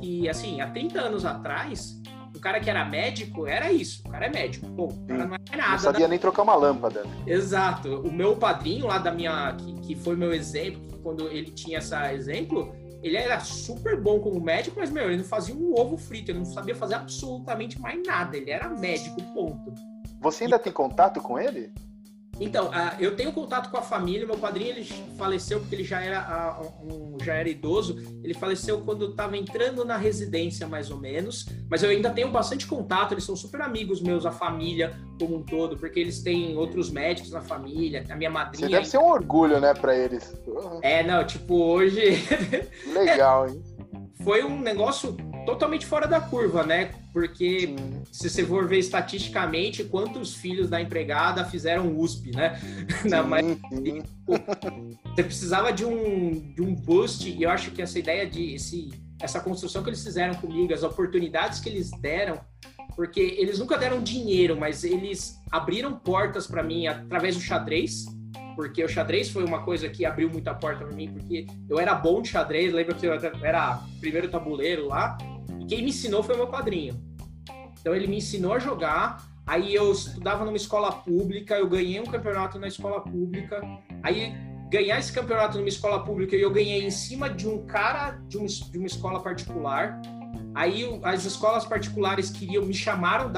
que, 0.00 0.28
assim, 0.28 0.60
há 0.60 0.70
30 0.70 1.00
anos 1.00 1.24
atrás, 1.24 2.00
o 2.34 2.40
cara 2.40 2.60
que 2.60 2.70
era 2.70 2.84
médico 2.84 3.46
era 3.46 3.72
isso. 3.72 4.02
O 4.06 4.10
cara 4.10 4.26
é 4.26 4.30
médico. 4.30 4.66
Pô, 4.72 4.86
o 4.86 5.06
cara 5.06 5.26
não 5.26 5.34
é 5.34 5.56
nada. 5.56 5.72
Não 5.72 5.78
sabia 5.78 6.08
nem 6.08 6.18
trocar 6.18 6.42
uma 6.42 6.54
lâmpada. 6.54 7.04
Exato. 7.26 8.00
O 8.00 8.12
meu 8.12 8.36
padrinho 8.36 8.86
lá 8.86 8.98
da 8.98 9.12
minha. 9.12 9.54
Que, 9.54 9.74
que 9.80 9.94
foi 9.94 10.16
meu 10.16 10.32
exemplo, 10.32 10.98
quando 11.02 11.28
ele 11.28 11.50
tinha 11.50 11.78
esse 11.78 11.94
exemplo, 12.12 12.74
ele 13.02 13.16
era 13.16 13.40
super 13.40 14.00
bom 14.00 14.20
como 14.20 14.40
médico, 14.40 14.76
mas, 14.78 14.90
meu, 14.90 15.04
ele 15.04 15.18
não 15.18 15.24
fazia 15.24 15.54
um 15.54 15.72
ovo 15.78 15.96
frito, 15.96 16.30
ele 16.30 16.38
não 16.38 16.44
sabia 16.44 16.74
fazer 16.74 16.94
absolutamente 16.94 17.80
mais 17.80 18.00
nada. 18.06 18.36
Ele 18.36 18.50
era 18.50 18.68
médico, 18.68 19.20
ponto. 19.34 19.74
Você 20.20 20.44
ainda 20.44 20.56
e... 20.56 20.60
tem 20.60 20.72
contato 20.72 21.20
com 21.20 21.38
ele? 21.38 21.72
Então, 22.40 22.70
eu 22.98 23.14
tenho 23.14 23.32
contato 23.32 23.70
com 23.70 23.76
a 23.76 23.82
família. 23.82 24.26
Meu 24.26 24.38
padrinho 24.38 24.70
ele 24.70 24.84
faleceu 25.18 25.60
porque 25.60 25.74
ele 25.74 25.84
já 25.84 26.00
era, 26.00 26.58
um, 26.82 27.18
já 27.22 27.34
era 27.34 27.48
idoso. 27.48 27.96
Ele 28.24 28.32
faleceu 28.32 28.80
quando 28.80 29.10
estava 29.10 29.36
entrando 29.36 29.84
na 29.84 29.98
residência, 29.98 30.66
mais 30.66 30.90
ou 30.90 30.98
menos. 30.98 31.46
Mas 31.68 31.82
eu 31.82 31.90
ainda 31.90 32.08
tenho 32.08 32.30
bastante 32.30 32.66
contato. 32.66 33.12
Eles 33.12 33.24
são 33.24 33.36
super 33.36 33.60
amigos 33.60 34.00
meus, 34.00 34.24
a 34.24 34.32
família 34.32 34.98
como 35.20 35.36
um 35.36 35.42
todo, 35.42 35.76
porque 35.76 36.00
eles 36.00 36.22
têm 36.22 36.56
outros 36.56 36.90
médicos 36.90 37.30
na 37.30 37.42
família. 37.42 38.06
A 38.08 38.16
minha 38.16 38.30
madrinha. 38.30 38.68
Você 38.68 38.72
deve 38.72 38.86
ser 38.86 38.98
um 38.98 39.06
orgulho, 39.06 39.60
né, 39.60 39.74
para 39.74 39.94
eles. 39.94 40.34
É, 40.80 41.02
não, 41.02 41.22
tipo, 41.26 41.54
hoje. 41.54 42.00
Legal, 42.94 43.48
hein? 43.48 43.62
Foi 44.24 44.42
um 44.44 44.60
negócio 44.60 45.16
totalmente 45.46 45.86
fora 45.86 46.06
da 46.06 46.20
curva, 46.20 46.62
né? 46.62 46.90
Porque 47.12 47.66
Sim. 47.66 48.02
se 48.12 48.30
você 48.30 48.44
for 48.44 48.68
ver 48.68 48.78
estatisticamente, 48.78 49.84
quantos 49.84 50.34
filhos 50.34 50.68
da 50.68 50.80
empregada 50.80 51.44
fizeram 51.44 51.98
USP, 51.98 52.30
né? 52.34 52.58
Sim, 53.02 53.22
maioria, 53.26 54.02
você 54.26 55.24
precisava 55.24 55.72
de 55.72 55.84
um, 55.84 56.52
de 56.54 56.62
um 56.62 56.74
boost, 56.74 57.28
e 57.28 57.42
eu 57.42 57.50
acho 57.50 57.72
que 57.72 57.82
essa 57.82 57.98
ideia 57.98 58.28
de 58.28 58.54
esse, 58.54 58.90
essa 59.20 59.40
construção 59.40 59.82
que 59.82 59.90
eles 59.90 60.02
fizeram 60.02 60.34
comigo, 60.34 60.72
as 60.72 60.82
oportunidades 60.82 61.60
que 61.60 61.68
eles 61.68 61.90
deram, 62.00 62.40
porque 62.94 63.20
eles 63.20 63.58
nunca 63.58 63.76
deram 63.76 64.02
dinheiro, 64.02 64.56
mas 64.58 64.84
eles 64.84 65.38
abriram 65.50 65.92
portas 65.98 66.46
para 66.46 66.62
mim 66.62 66.86
através 66.86 67.34
do 67.34 67.40
xadrez. 67.40 68.04
porque 68.54 68.84
o 68.84 68.88
xadrez 68.88 69.30
foi 69.30 69.44
uma 69.44 69.62
coisa 69.62 69.88
que 69.88 70.04
abriu 70.04 70.28
muita 70.28 70.54
porta 70.54 70.84
para 70.84 70.94
mim, 70.94 71.10
porque 71.12 71.46
eu 71.68 71.78
era 71.78 71.94
bom 71.94 72.20
de 72.20 72.28
xadrez, 72.28 72.72
lembra 72.72 72.94
que 72.94 73.06
eu 73.06 73.12
era 73.42 73.80
primeiro 74.00 74.28
tabuleiro 74.28 74.86
lá, 74.86 75.16
quem 75.70 75.82
me 75.82 75.90
ensinou 75.90 76.20
foi 76.20 76.36
meu 76.36 76.48
padrinho. 76.48 77.00
Então 77.80 77.94
ele 77.94 78.08
me 78.08 78.16
ensinou 78.16 78.54
a 78.54 78.58
jogar, 78.58 79.24
aí 79.46 79.72
eu 79.72 79.92
estudava 79.92 80.44
numa 80.44 80.56
escola 80.56 80.90
pública, 80.90 81.54
eu 81.54 81.68
ganhei 81.68 82.00
um 82.00 82.06
campeonato 82.06 82.58
na 82.58 82.66
escola 82.66 83.00
pública, 83.00 83.60
aí 84.02 84.34
ganhar 84.68 84.98
esse 84.98 85.12
campeonato 85.12 85.58
numa 85.58 85.68
escola 85.68 86.04
pública 86.04 86.34
eu 86.34 86.50
ganhei 86.50 86.84
em 86.84 86.90
cima 86.90 87.30
de 87.30 87.48
um 87.48 87.64
cara 87.66 88.18
de, 88.26 88.36
um, 88.36 88.46
de 88.46 88.78
uma 88.78 88.86
escola 88.88 89.22
particular. 89.22 90.02
Aí 90.56 90.84
as 91.04 91.24
escolas 91.24 91.64
particulares 91.64 92.30
queriam 92.30 92.64
me 92.64 92.74
chamaram 92.74 93.30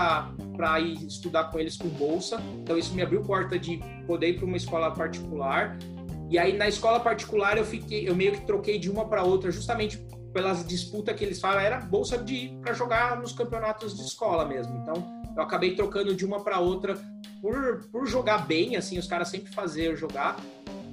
para 0.56 0.80
ir 0.80 1.06
estudar 1.06 1.50
com 1.50 1.60
eles 1.60 1.76
com 1.76 1.88
bolsa. 1.88 2.40
Então 2.62 2.78
isso 2.78 2.94
me 2.94 3.02
abriu 3.02 3.20
porta 3.20 3.58
de 3.58 3.78
poder 4.06 4.30
ir 4.30 4.36
para 4.36 4.46
uma 4.46 4.56
escola 4.56 4.90
particular. 4.90 5.78
E 6.30 6.38
aí 6.38 6.56
na 6.56 6.66
escola 6.66 6.98
particular 6.98 7.58
eu 7.58 7.64
fiquei, 7.66 8.08
eu 8.08 8.16
meio 8.16 8.32
que 8.32 8.46
troquei 8.46 8.78
de 8.78 8.90
uma 8.90 9.04
para 9.06 9.22
outra 9.22 9.50
justamente 9.50 9.98
pelas 10.32 10.66
disputas 10.66 11.14
que 11.16 11.24
eles 11.24 11.40
falam, 11.40 11.60
era 11.60 11.78
bolsa 11.78 12.18
de 12.18 12.56
para 12.62 12.72
jogar 12.72 13.20
nos 13.20 13.32
campeonatos 13.32 13.96
de 13.96 14.02
escola 14.02 14.44
mesmo. 14.44 14.76
Então 14.78 14.94
eu 15.36 15.42
acabei 15.42 15.74
trocando 15.74 16.14
de 16.14 16.24
uma 16.24 16.42
para 16.42 16.58
outra 16.58 16.98
por, 17.40 17.88
por 17.90 18.06
jogar 18.06 18.46
bem, 18.46 18.76
assim, 18.76 18.98
os 18.98 19.06
caras 19.06 19.28
sempre 19.28 19.52
faziam 19.52 19.96
jogar. 19.96 20.36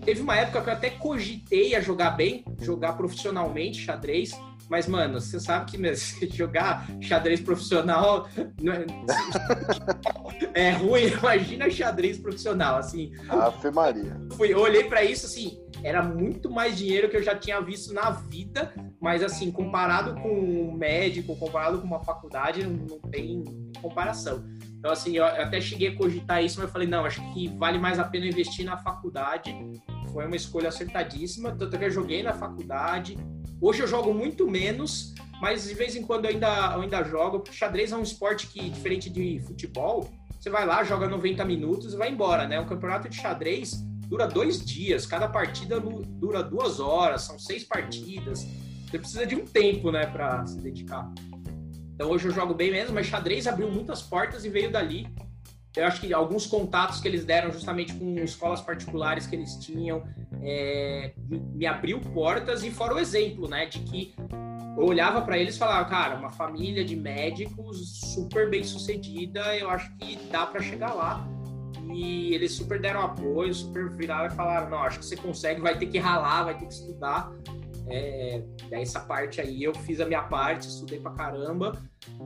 Teve 0.03 0.21
uma 0.21 0.35
época 0.35 0.61
que 0.61 0.69
eu 0.69 0.73
até 0.73 0.89
cogitei 0.89 1.75
a 1.75 1.81
jogar 1.81 2.11
bem, 2.11 2.43
jogar 2.61 2.93
profissionalmente 2.93 3.81
xadrez, 3.81 4.31
mas, 4.69 4.87
mano, 4.87 5.19
você 5.19 5.39
sabe 5.39 5.71
que 5.71 5.77
mesmo, 5.77 6.27
jogar 6.31 6.85
xadrez 7.01 7.41
profissional 7.41 8.29
é, 10.53 10.67
é 10.67 10.71
ruim. 10.71 11.07
Imagina 11.19 11.69
xadrez 11.69 12.19
profissional, 12.19 12.77
assim. 12.77 13.11
Ave 13.27 13.71
Maria. 13.71 14.15
Fui, 14.33 14.53
eu 14.53 14.59
olhei 14.59 14.83
para 14.83 15.03
isso, 15.03 15.25
assim, 15.25 15.59
era 15.83 16.03
muito 16.03 16.51
mais 16.51 16.77
dinheiro 16.77 17.09
que 17.09 17.17
eu 17.17 17.23
já 17.23 17.35
tinha 17.35 17.59
visto 17.59 17.93
na 17.93 18.11
vida, 18.11 18.71
mas, 19.01 19.23
assim, 19.23 19.51
comparado 19.51 20.13
com 20.21 20.29
um 20.29 20.71
médico, 20.71 21.35
comparado 21.35 21.79
com 21.79 21.87
uma 21.87 22.03
faculdade, 22.03 22.65
não 22.65 22.99
tem 22.99 23.43
comparação. 23.81 24.43
Então, 24.77 24.91
assim, 24.91 25.17
eu 25.17 25.25
até 25.25 25.59
cheguei 25.59 25.89
a 25.89 25.95
cogitar 25.95 26.43
isso, 26.43 26.59
mas 26.59 26.67
eu 26.67 26.71
falei, 26.71 26.87
não, 26.87 27.05
acho 27.05 27.21
que 27.33 27.47
vale 27.57 27.79
mais 27.79 27.99
a 27.99 28.03
pena 28.03 28.27
investir 28.27 28.65
na 28.65 28.77
faculdade. 28.77 29.53
Foi 30.13 30.25
uma 30.25 30.35
escolha 30.35 30.69
acertadíssima, 30.69 31.55
tanto 31.55 31.77
que 31.77 31.85
eu 31.85 31.91
joguei 31.91 32.23
na 32.23 32.33
faculdade. 32.33 33.17
Hoje 33.61 33.81
eu 33.81 33.87
jogo 33.87 34.13
muito 34.13 34.49
menos, 34.49 35.13
mas 35.41 35.67
de 35.67 35.73
vez 35.73 35.93
em 35.93 36.01
quando 36.01 36.23
eu 36.25 36.31
ainda, 36.31 36.71
eu 36.75 36.81
ainda 36.81 37.03
jogo, 37.03 37.43
xadrez 37.51 37.91
é 37.91 37.97
um 37.97 38.01
esporte 38.01 38.47
que, 38.47 38.69
diferente 38.69 39.09
de 39.09 39.41
futebol, 39.41 40.09
você 40.39 40.49
vai 40.49 40.65
lá, 40.65 40.81
joga 40.85 41.09
90 41.09 41.43
minutos 41.43 41.93
e 41.93 41.97
vai 41.97 42.09
embora, 42.09 42.47
né? 42.47 42.57
Um 42.57 42.65
campeonato 42.65 43.09
de 43.09 43.17
xadrez 43.17 43.83
dura 44.07 44.27
dois 44.27 44.65
dias, 44.65 45.05
cada 45.05 45.27
partida 45.27 45.77
dura 45.79 46.41
duas 46.41 46.79
horas, 46.79 47.23
são 47.23 47.37
seis 47.37 47.65
partidas. 47.65 48.47
Você 48.89 48.97
precisa 48.97 49.25
de 49.25 49.35
um 49.35 49.45
tempo, 49.45 49.91
né, 49.91 50.05
para 50.05 50.45
se 50.47 50.57
dedicar. 50.61 51.11
Então 51.93 52.09
hoje 52.09 52.29
eu 52.29 52.31
jogo 52.31 52.53
bem 52.53 52.71
mesmo, 52.71 52.95
mas 52.95 53.07
xadrez 53.07 53.45
abriu 53.45 53.69
muitas 53.69 54.01
portas 54.01 54.45
e 54.45 54.49
veio 54.49 54.71
dali. 54.71 55.05
Eu 55.75 55.85
acho 55.85 56.01
que 56.01 56.13
alguns 56.13 56.47
contatos 56.47 56.99
que 56.99 57.07
eles 57.07 57.23
deram 57.23 57.51
justamente 57.51 57.93
com 57.93 58.15
escolas 58.17 58.59
particulares 58.59 59.27
que 59.27 59.35
eles 59.35 59.55
tinham 59.57 60.03
é, 60.41 61.13
me 61.27 61.65
abriu 61.65 61.99
portas 61.99 62.63
e 62.63 62.71
fora 62.71 62.95
o 62.95 62.99
exemplo, 62.99 63.47
né, 63.47 63.67
de 63.67 63.79
que 63.79 64.15
eu 64.77 64.85
olhava 64.85 65.21
para 65.21 65.37
eles 65.37 65.55
e 65.55 65.59
falava, 65.59 65.87
cara, 65.89 66.15
uma 66.15 66.31
família 66.31 66.85
de 66.85 66.95
médicos 66.95 67.99
super 68.13 68.49
bem 68.49 68.63
sucedida, 68.63 69.55
eu 69.57 69.69
acho 69.69 69.93
que 69.97 70.15
dá 70.31 70.45
para 70.45 70.61
chegar 70.61 70.93
lá. 70.93 71.27
E 71.93 72.33
eles 72.33 72.53
super 72.53 72.79
deram 72.79 73.01
apoio, 73.01 73.53
super 73.53 73.89
viraram 73.89 74.27
e 74.27 74.35
falaram, 74.35 74.69
não, 74.69 74.77
acho 74.79 74.99
que 74.99 75.05
você 75.05 75.17
consegue, 75.17 75.59
vai 75.59 75.77
ter 75.77 75.87
que 75.87 75.97
ralar, 75.97 76.43
vai 76.43 76.57
ter 76.57 76.65
que 76.65 76.73
estudar. 76.73 77.31
É, 77.89 78.43
essa 78.71 78.99
parte 78.99 79.41
aí 79.41 79.63
eu 79.63 79.73
fiz 79.73 79.99
a 79.99 80.05
minha 80.05 80.21
parte, 80.23 80.67
estudei 80.67 80.99
pra 80.99 81.11
caramba 81.11 81.81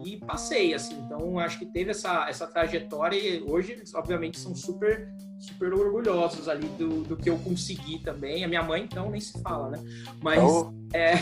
e 0.05 0.17
passei, 0.17 0.73
assim. 0.73 0.95
Então, 1.05 1.39
acho 1.39 1.57
que 1.59 1.65
teve 1.65 1.91
essa, 1.91 2.27
essa 2.27 2.45
trajetória 2.45 3.15
e 3.15 3.41
hoje 3.41 3.71
eles, 3.71 3.93
obviamente, 3.93 4.39
são 4.39 4.53
super, 4.53 5.09
super 5.39 5.73
orgulhosos 5.73 6.47
ali 6.49 6.67
do, 6.69 7.03
do 7.03 7.15
que 7.15 7.29
eu 7.29 7.37
consegui 7.39 7.99
também. 7.99 8.43
A 8.43 8.47
minha 8.47 8.63
mãe, 8.63 8.83
então, 8.83 9.09
nem 9.09 9.21
se 9.21 9.41
fala, 9.41 9.69
né? 9.69 9.79
Mas, 10.21 10.43
oh. 10.43 10.73
é, 10.93 11.13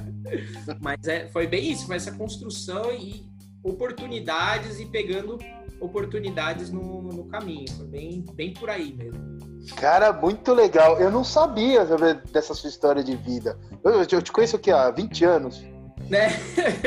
mas 0.80 1.06
é, 1.06 1.28
foi 1.28 1.46
bem 1.46 1.70
isso, 1.70 1.86
foi 1.86 1.96
essa 1.96 2.12
construção 2.12 2.92
e 2.92 3.26
oportunidades 3.62 4.80
e 4.80 4.86
pegando 4.86 5.38
oportunidades 5.80 6.70
no, 6.70 7.02
no 7.02 7.24
caminho. 7.26 7.70
Foi 7.72 7.86
bem, 7.86 8.24
bem 8.34 8.52
por 8.52 8.70
aí 8.70 8.92
mesmo. 8.94 9.53
Cara, 9.76 10.12
muito 10.12 10.52
legal. 10.52 10.98
Eu 10.98 11.10
não 11.10 11.24
sabia 11.24 11.86
dessa 12.32 12.54
sua 12.54 12.68
história 12.68 13.02
de 13.02 13.16
vida. 13.16 13.58
Eu, 13.82 13.92
eu 14.02 14.22
te 14.22 14.32
conheço 14.32 14.56
aqui 14.56 14.70
há 14.70 14.90
20 14.90 15.24
anos. 15.24 15.64
Né? 16.08 16.28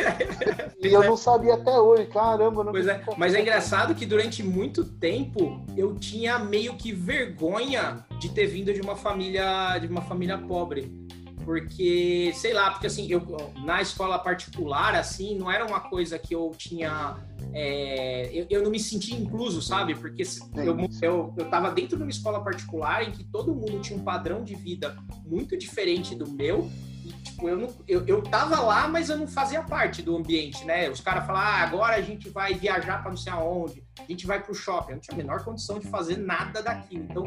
e 0.81 0.87
eu 0.87 1.03
não 1.03 1.17
sabia 1.17 1.55
até 1.55 1.77
hoje, 1.79 2.05
caramba. 2.05 2.63
Não 2.63 2.71
pois 2.71 2.87
é. 2.87 3.03
Mas 3.17 3.33
é 3.33 3.41
engraçado 3.41 3.95
que 3.95 4.05
durante 4.05 4.43
muito 4.43 4.83
tempo 4.85 5.65
eu 5.75 5.95
tinha 5.95 6.37
meio 6.37 6.75
que 6.75 6.91
vergonha 6.91 8.05
de 8.19 8.29
ter 8.29 8.45
vindo 8.47 8.73
de 8.73 8.81
uma 8.81 8.95
família 8.95 9.77
de 9.79 9.87
uma 9.87 10.01
família 10.01 10.37
pobre 10.37 11.06
porque 11.47 12.33
sei 12.35 12.51
lá 12.51 12.71
porque 12.71 12.87
assim 12.87 13.09
eu 13.09 13.25
na 13.63 13.81
escola 13.81 14.19
particular 14.19 14.93
assim 14.95 15.39
não 15.39 15.49
era 15.49 15.65
uma 15.65 15.79
coisa 15.79 16.19
que 16.19 16.35
eu 16.35 16.51
tinha 16.57 17.15
é, 17.53 18.29
eu, 18.33 18.45
eu, 18.49 18.63
não 18.63 18.69
me 18.69 18.79
sentia 18.79 19.17
incluso, 19.17 19.61
sabe? 19.61 19.95
Porque 19.95 20.23
eu, 20.57 20.77
eu, 21.01 21.33
eu 21.37 21.49
tava 21.49 21.71
dentro 21.71 21.95
de 21.95 22.03
uma 22.03 22.09
escola 22.09 22.43
particular 22.43 23.07
em 23.07 23.11
que 23.11 23.23
todo 23.23 23.55
mundo 23.55 23.79
tinha 23.79 23.97
um 23.97 24.03
padrão 24.03 24.43
de 24.43 24.53
vida 24.53 24.97
muito 25.25 25.57
diferente 25.57 26.13
do 26.13 26.29
meu. 26.29 26.69
E, 27.05 27.11
tipo, 27.23 27.47
eu, 27.47 27.57
não, 27.57 27.73
eu, 27.87 28.05
eu 28.05 28.21
tava 28.21 28.59
lá, 28.59 28.87
mas 28.89 29.09
eu 29.09 29.17
não 29.17 29.27
fazia 29.27 29.63
parte 29.63 30.01
do 30.01 30.17
ambiente, 30.17 30.65
né? 30.65 30.89
Os 30.89 30.99
caras 30.99 31.25
falavam, 31.25 31.49
ah, 31.49 31.61
agora 31.61 31.95
a 31.95 32.01
gente 32.01 32.29
vai 32.29 32.53
viajar 32.53 33.01
para 33.01 33.11
não 33.11 33.17
sei 33.17 33.31
aonde, 33.31 33.81
a 33.97 34.03
gente 34.03 34.27
vai 34.27 34.43
pro 34.43 34.53
shopping. 34.53 34.91
Eu 34.91 34.95
não 34.95 35.01
tinha 35.01 35.15
a 35.15 35.17
menor 35.17 35.43
condição 35.45 35.79
de 35.79 35.87
fazer 35.87 36.17
nada 36.17 36.61
daquilo. 36.61 37.05
Então, 37.09 37.23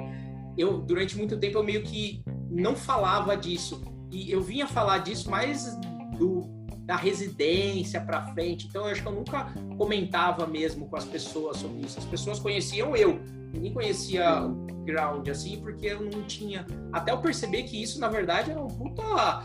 eu, 0.57 0.79
durante 0.79 1.17
muito 1.17 1.39
tempo, 1.39 1.59
eu 1.59 1.65
meio 1.65 1.83
que 1.83 2.23
não 2.51 2.77
falava 2.77 3.37
disso. 3.37 3.83
E 4.11 4.31
eu 4.31 4.43
vinha 4.43 4.67
falar 4.67 4.99
disso 4.99 5.31
mais 5.31 5.77
do 6.19 6.61
da 6.91 6.97
residência 6.97 8.01
para 8.01 8.27
frente. 8.33 8.67
Então, 8.67 8.85
eu 8.85 8.91
acho 8.91 9.01
que 9.01 9.07
eu 9.07 9.13
nunca 9.13 9.47
comentava 9.79 10.45
mesmo 10.45 10.89
com 10.89 10.97
as 10.97 11.05
pessoas 11.05 11.59
sobre 11.59 11.87
isso. 11.87 12.01
As 12.01 12.05
pessoas 12.05 12.41
conheciam 12.41 12.97
eu, 12.97 13.21
ninguém 13.53 13.73
conhecia 13.73 14.43
o 14.43 14.85
ground 14.85 15.29
assim, 15.29 15.61
porque 15.61 15.87
eu 15.87 16.03
não 16.03 16.25
tinha. 16.25 16.67
Até 16.93 17.13
eu 17.13 17.19
perceber 17.19 17.63
que 17.63 17.81
isso, 17.81 18.01
na 18.01 18.09
verdade, 18.09 18.51
era 18.51 18.61
um 18.61 18.67
puta. 18.67 19.45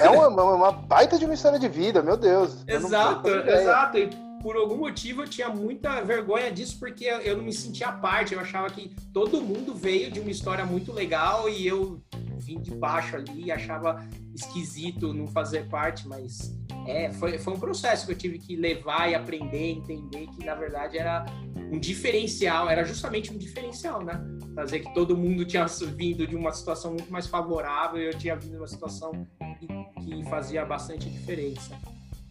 É 0.00 0.08
uma, 0.08 0.26
uma 0.26 0.72
baita 0.72 1.16
de 1.16 1.24
uma 1.24 1.34
história 1.34 1.60
de 1.60 1.68
vida, 1.68 2.02
meu 2.02 2.16
Deus. 2.16 2.64
Exato, 2.66 3.28
exato. 3.28 3.96
E 3.96 4.10
por 4.42 4.56
algum 4.56 4.78
motivo 4.78 5.22
eu 5.22 5.28
tinha 5.28 5.48
muita 5.48 6.00
vergonha 6.00 6.50
disso, 6.50 6.76
porque 6.78 7.04
eu 7.04 7.36
não 7.36 7.44
me 7.44 7.52
sentia 7.52 7.92
parte. 7.92 8.34
Eu 8.34 8.40
achava 8.40 8.68
que 8.68 8.90
todo 9.12 9.40
mundo 9.40 9.74
veio 9.74 10.10
de 10.10 10.18
uma 10.18 10.30
história 10.30 10.64
muito 10.64 10.92
legal 10.92 11.48
e 11.48 11.66
eu 11.66 12.02
vim 12.40 12.60
de 12.60 12.74
baixo 12.74 13.16
ali 13.16 13.44
e 13.44 13.52
achava 13.52 14.04
esquisito 14.34 15.12
não 15.12 15.26
fazer 15.26 15.68
parte, 15.68 16.08
mas 16.08 16.58
é, 16.86 17.12
foi, 17.12 17.38
foi 17.38 17.54
um 17.54 17.58
processo 17.58 18.06
que 18.06 18.12
eu 18.12 18.18
tive 18.18 18.38
que 18.38 18.56
levar 18.56 19.10
e 19.10 19.14
aprender, 19.14 19.70
entender 19.70 20.26
que 20.28 20.44
na 20.44 20.54
verdade 20.54 20.98
era 20.98 21.24
um 21.70 21.78
diferencial, 21.78 22.68
era 22.68 22.84
justamente 22.84 23.32
um 23.32 23.38
diferencial, 23.38 24.02
né? 24.02 24.20
Fazer 24.54 24.80
que 24.80 24.92
todo 24.92 25.16
mundo 25.16 25.44
tinha 25.44 25.66
vindo 25.66 26.26
de 26.26 26.34
uma 26.34 26.52
situação 26.52 26.92
muito 26.92 27.12
mais 27.12 27.26
favorável 27.26 28.00
e 28.00 28.06
eu 28.06 28.18
tinha 28.18 28.34
vindo 28.34 28.52
de 28.52 28.58
uma 28.58 28.66
situação 28.66 29.26
que, 29.58 29.66
que 30.02 30.24
fazia 30.28 30.64
bastante 30.64 31.08
diferença. 31.08 31.78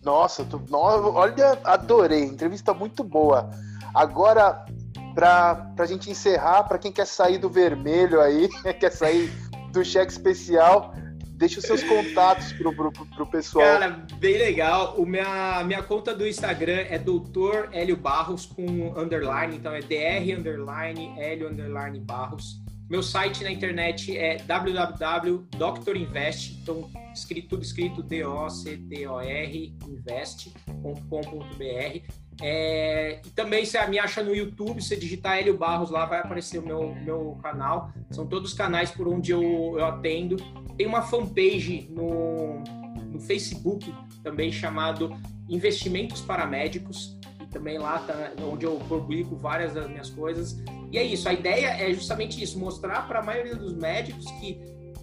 Nossa, 0.04 0.44
tu, 0.46 0.62
olha, 0.72 1.60
adorei, 1.64 2.24
entrevista 2.24 2.74
muito 2.74 3.04
boa. 3.04 3.50
Agora, 3.94 4.66
para 5.14 5.74
a 5.78 5.86
gente 5.86 6.10
encerrar, 6.10 6.64
para 6.64 6.78
quem 6.78 6.92
quer 6.92 7.06
sair 7.06 7.38
do 7.38 7.50
vermelho 7.50 8.22
aí, 8.22 8.50
quer 8.80 8.92
sair 8.92 9.32
do 9.72 9.84
cheque 9.84 10.12
especial, 10.12 10.94
Deixa 11.40 11.60
os 11.60 11.66
seus 11.66 11.82
contatos 11.84 12.52
pro, 12.52 12.76
pro, 12.76 12.92
pro 12.92 13.26
pessoal. 13.28 13.66
Cara, 13.66 14.06
bem 14.20 14.38
legal. 14.38 14.96
O 14.98 15.06
minha, 15.06 15.64
minha 15.64 15.82
conta 15.82 16.14
do 16.14 16.28
Instagram 16.28 16.86
é 16.90 17.00
Doutor 17.00 17.70
Hélio 17.72 17.96
Barros 17.96 18.46
com 18.46 18.94
underline, 19.00 19.56
então 19.56 19.74
é 19.74 19.80
dr 19.80 20.38
underline 20.38 21.14
Hélio 21.18 21.48
underline 21.48 21.98
Barros. 22.02 22.62
Meu 22.90 23.02
site 23.02 23.46
na 23.46 23.52
internet 23.52 24.18
é 24.18 24.36
www.doctorinvest, 24.40 26.60
então 26.62 26.92
escrito, 27.14 27.48
tudo 27.48 27.64
escrito 27.64 28.04
D-O-C-T-O-R, 28.04 29.78
invest.com.br. 29.88 32.29
É, 32.42 33.22
e 33.26 33.30
também 33.32 33.66
você 33.66 33.86
me 33.88 34.00
acha 34.00 34.24
no 34.24 34.34
YouTube, 34.34 34.82
você 34.82 34.96
digitar 34.96 35.38
Hélio 35.38 35.58
Barros 35.58 35.90
lá, 35.90 36.06
vai 36.06 36.20
aparecer 36.20 36.60
o 36.60 36.66
meu, 36.66 36.96
meu 36.96 37.38
canal. 37.42 37.92
São 38.12 38.26
todos 38.26 38.52
os 38.52 38.58
canais 38.58 38.92
por 38.92 39.08
onde 39.08 39.32
eu, 39.32 39.76
eu 39.78 39.86
atendo. 39.86 40.38
Tem 40.78 40.88
uma 40.88 41.02
fanpage 41.02 41.90
no, 41.92 42.64
no 43.12 43.20
Facebook 43.20 43.94
também 44.24 44.52
chamado 44.52 45.16
Investimentos 45.50 46.22
para 46.22 46.46
Médicos. 46.46 47.18
E 47.42 47.46
também 47.48 47.78
lá 47.78 48.00
tá, 48.00 48.32
onde 48.42 48.66
eu 48.66 48.76
publico 48.88 49.36
várias 49.36 49.74
das 49.74 49.90
minhas 49.90 50.10
coisas. 50.10 50.62
E 50.92 50.98
é 50.98 51.04
isso, 51.04 51.28
a 51.28 51.34
ideia 51.34 51.68
é 51.68 51.94
justamente 51.94 52.42
isso, 52.42 52.58
mostrar 52.58 53.08
para 53.08 53.20
a 53.20 53.24
maioria 53.24 53.56
dos 53.56 53.74
médicos 53.76 54.26
que 54.40 54.60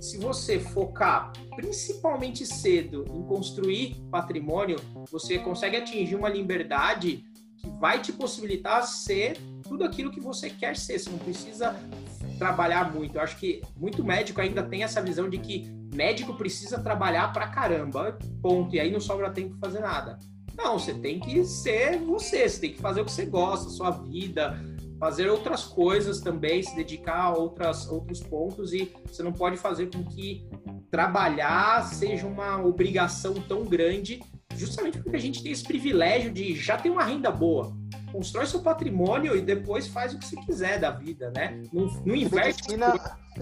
se 0.06 0.18
você 0.18 0.60
focar 0.60 1.32
principalmente 1.56 2.46
cedo 2.46 3.04
em 3.12 3.22
construir 3.24 3.96
patrimônio, 4.08 4.76
você 5.10 5.36
consegue 5.38 5.76
atingir 5.76 6.14
uma 6.14 6.28
liberdade 6.28 7.24
que 7.56 7.68
vai 7.80 8.00
te 8.00 8.12
possibilitar 8.12 8.86
ser 8.86 9.36
tudo 9.64 9.82
aquilo 9.82 10.12
que 10.12 10.20
você 10.20 10.48
quer 10.48 10.76
ser. 10.76 11.00
Você 11.00 11.10
não 11.10 11.18
precisa 11.18 11.74
trabalhar 12.38 12.94
muito. 12.94 13.16
Eu 13.16 13.20
acho 13.20 13.36
que 13.36 13.60
muito 13.76 14.04
médico 14.04 14.40
ainda 14.40 14.62
tem 14.62 14.84
essa 14.84 15.02
visão 15.02 15.28
de 15.28 15.38
que 15.38 15.68
médico 15.92 16.34
precisa 16.34 16.78
trabalhar 16.78 17.32
pra 17.32 17.48
caramba, 17.48 18.16
ponto. 18.40 18.76
E 18.76 18.80
aí 18.80 18.92
não 18.92 19.00
sobra 19.00 19.30
tempo 19.30 19.56
pra 19.56 19.68
fazer 19.68 19.80
nada. 19.80 20.18
Não, 20.56 20.78
você 20.78 20.94
tem 20.94 21.18
que 21.18 21.44
ser 21.44 21.98
você, 21.98 22.48
você 22.48 22.60
tem 22.60 22.72
que 22.72 22.80
fazer 22.80 23.00
o 23.00 23.04
que 23.04 23.12
você 23.12 23.26
gosta, 23.26 23.68
sua 23.70 23.90
vida, 23.90 24.56
fazer 24.98 25.28
outras 25.28 25.64
coisas 25.64 26.20
também, 26.20 26.62
se 26.62 26.74
dedicar 26.74 27.20
a 27.20 27.32
outras, 27.32 27.88
outros 27.88 28.20
pontos 28.20 28.72
e 28.72 28.92
você 29.06 29.22
não 29.22 29.32
pode 29.32 29.56
fazer 29.56 29.90
com 29.90 30.04
que 30.04 30.48
trabalhar 30.90 31.84
seja 31.84 32.26
uma 32.26 32.62
obrigação 32.64 33.34
tão 33.34 33.64
grande, 33.64 34.22
justamente 34.54 34.98
porque 34.98 35.16
a 35.16 35.20
gente 35.20 35.42
tem 35.42 35.52
esse 35.52 35.64
privilégio 35.64 36.32
de 36.32 36.54
já 36.54 36.76
ter 36.76 36.90
uma 36.90 37.04
renda 37.04 37.30
boa. 37.30 37.76
Constrói 38.10 38.46
seu 38.46 38.62
patrimônio 38.62 39.36
e 39.36 39.42
depois 39.42 39.86
faz 39.86 40.14
o 40.14 40.18
que 40.18 40.24
você 40.24 40.36
quiser 40.36 40.80
da 40.80 40.90
vida, 40.90 41.30
né? 41.34 41.60
Não, 41.72 41.86
não. 41.86 42.04
Medicina, 42.04 42.94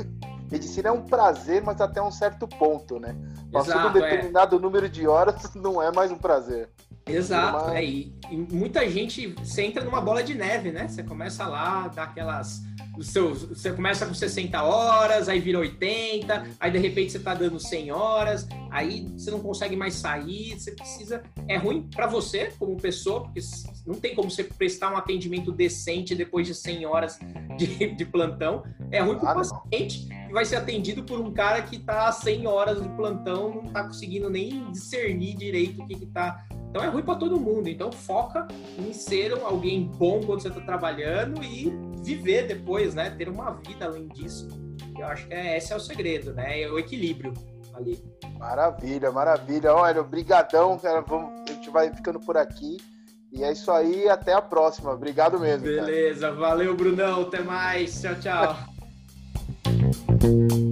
medicina 0.50 0.88
é 0.88 0.92
um 0.92 1.02
prazer, 1.02 1.62
mas 1.62 1.80
até 1.80 2.02
um 2.02 2.10
certo 2.10 2.48
ponto, 2.48 2.98
né? 2.98 3.16
Passou 3.52 3.76
um 3.76 3.90
é. 3.90 3.92
determinado 3.92 4.56
é. 4.56 4.58
número 4.58 4.88
de 4.88 5.06
horas, 5.06 5.50
não 5.54 5.80
é 5.80 5.92
mais 5.92 6.10
um 6.10 6.18
prazer. 6.18 6.70
Exato, 7.06 7.70
é, 7.70 7.84
e, 7.84 8.14
e, 8.30 8.36
muita 8.36 8.88
gente, 8.88 9.26
você 9.26 9.62
entra 9.62 9.84
numa 9.84 10.00
bola 10.00 10.22
de 10.22 10.34
neve, 10.34 10.72
né? 10.72 10.88
Você 10.88 11.02
começa 11.02 11.46
lá, 11.46 11.88
dá 11.88 12.04
aquelas. 12.04 12.62
O 12.96 13.02
seu, 13.02 13.34
você 13.34 13.72
começa 13.72 14.06
com 14.06 14.14
60 14.14 14.62
horas, 14.62 15.28
aí 15.28 15.40
vira 15.40 15.58
80, 15.58 16.46
aí 16.58 16.70
de 16.70 16.78
repente 16.78 17.12
você 17.12 17.18
tá 17.18 17.34
dando 17.34 17.58
100 17.58 17.90
horas, 17.90 18.46
aí 18.70 19.06
você 19.16 19.32
não 19.32 19.40
consegue 19.40 19.76
mais 19.76 19.94
sair, 19.94 20.58
você 20.58 20.70
precisa. 20.70 21.22
É 21.46 21.56
ruim 21.56 21.88
para 21.94 22.06
você, 22.06 22.52
como 22.58 22.76
pessoa, 22.76 23.24
porque 23.24 23.40
não 23.84 23.96
tem 23.96 24.14
como 24.14 24.30
você 24.30 24.44
prestar 24.44 24.92
um 24.92 24.96
atendimento 24.96 25.52
decente 25.52 26.14
depois 26.14 26.46
de 26.46 26.54
100 26.54 26.86
horas 26.86 27.18
de, 27.58 27.94
de 27.94 28.04
plantão. 28.06 28.62
É 28.90 29.00
ruim 29.00 29.18
para 29.18 29.32
o 29.32 29.34
paciente, 29.34 30.06
que 30.06 30.32
vai 30.32 30.44
ser 30.44 30.56
atendido 30.56 31.02
por 31.02 31.20
um 31.20 31.32
cara 31.32 31.60
que 31.62 31.80
tá 31.80 32.10
100 32.10 32.46
horas 32.46 32.80
de 32.80 32.88
plantão, 32.90 33.56
não 33.56 33.72
tá 33.72 33.84
conseguindo 33.84 34.30
nem 34.30 34.70
discernir 34.70 35.36
direito 35.36 35.82
o 35.82 35.86
que, 35.86 35.96
que 35.96 36.06
tá 36.06 36.46
então 36.74 36.82
é 36.82 36.88
ruim 36.88 37.04
para 37.04 37.14
todo 37.14 37.38
mundo. 37.38 37.68
Então 37.68 37.92
foca 37.92 38.48
em 38.76 38.92
ser 38.92 39.32
alguém 39.44 39.84
bom 39.84 40.20
quando 40.26 40.42
você 40.42 40.48
está 40.48 40.60
trabalhando 40.60 41.40
e 41.44 41.72
viver 42.02 42.48
depois, 42.48 42.96
né? 42.96 43.10
Ter 43.10 43.28
uma 43.28 43.52
vida 43.52 43.84
além 43.84 44.08
disso. 44.08 44.48
Eu 44.98 45.06
acho 45.06 45.28
que 45.28 45.34
é, 45.34 45.56
esse 45.56 45.72
é 45.72 45.76
o 45.76 45.80
segredo, 45.80 46.34
né? 46.34 46.62
É 46.62 46.68
o 46.68 46.76
equilíbrio 46.76 47.32
ali. 47.74 48.02
Maravilha, 48.40 49.12
maravilha. 49.12 49.72
Olha, 49.72 50.00
obrigadão, 50.00 50.76
cara. 50.76 51.00
Vamos, 51.02 51.48
a 51.48 51.52
gente 51.52 51.70
vai 51.70 51.94
ficando 51.94 52.18
por 52.18 52.36
aqui. 52.36 52.78
E 53.30 53.44
é 53.44 53.52
isso 53.52 53.70
aí, 53.70 54.08
até 54.08 54.32
a 54.32 54.42
próxima. 54.42 54.92
Obrigado 54.92 55.38
mesmo. 55.38 55.64
Beleza, 55.64 56.26
cara. 56.26 56.40
valeu, 56.40 56.74
Brunão. 56.74 57.22
Até 57.22 57.40
mais. 57.40 58.02
Tchau, 58.02 58.16
tchau. 58.16 58.56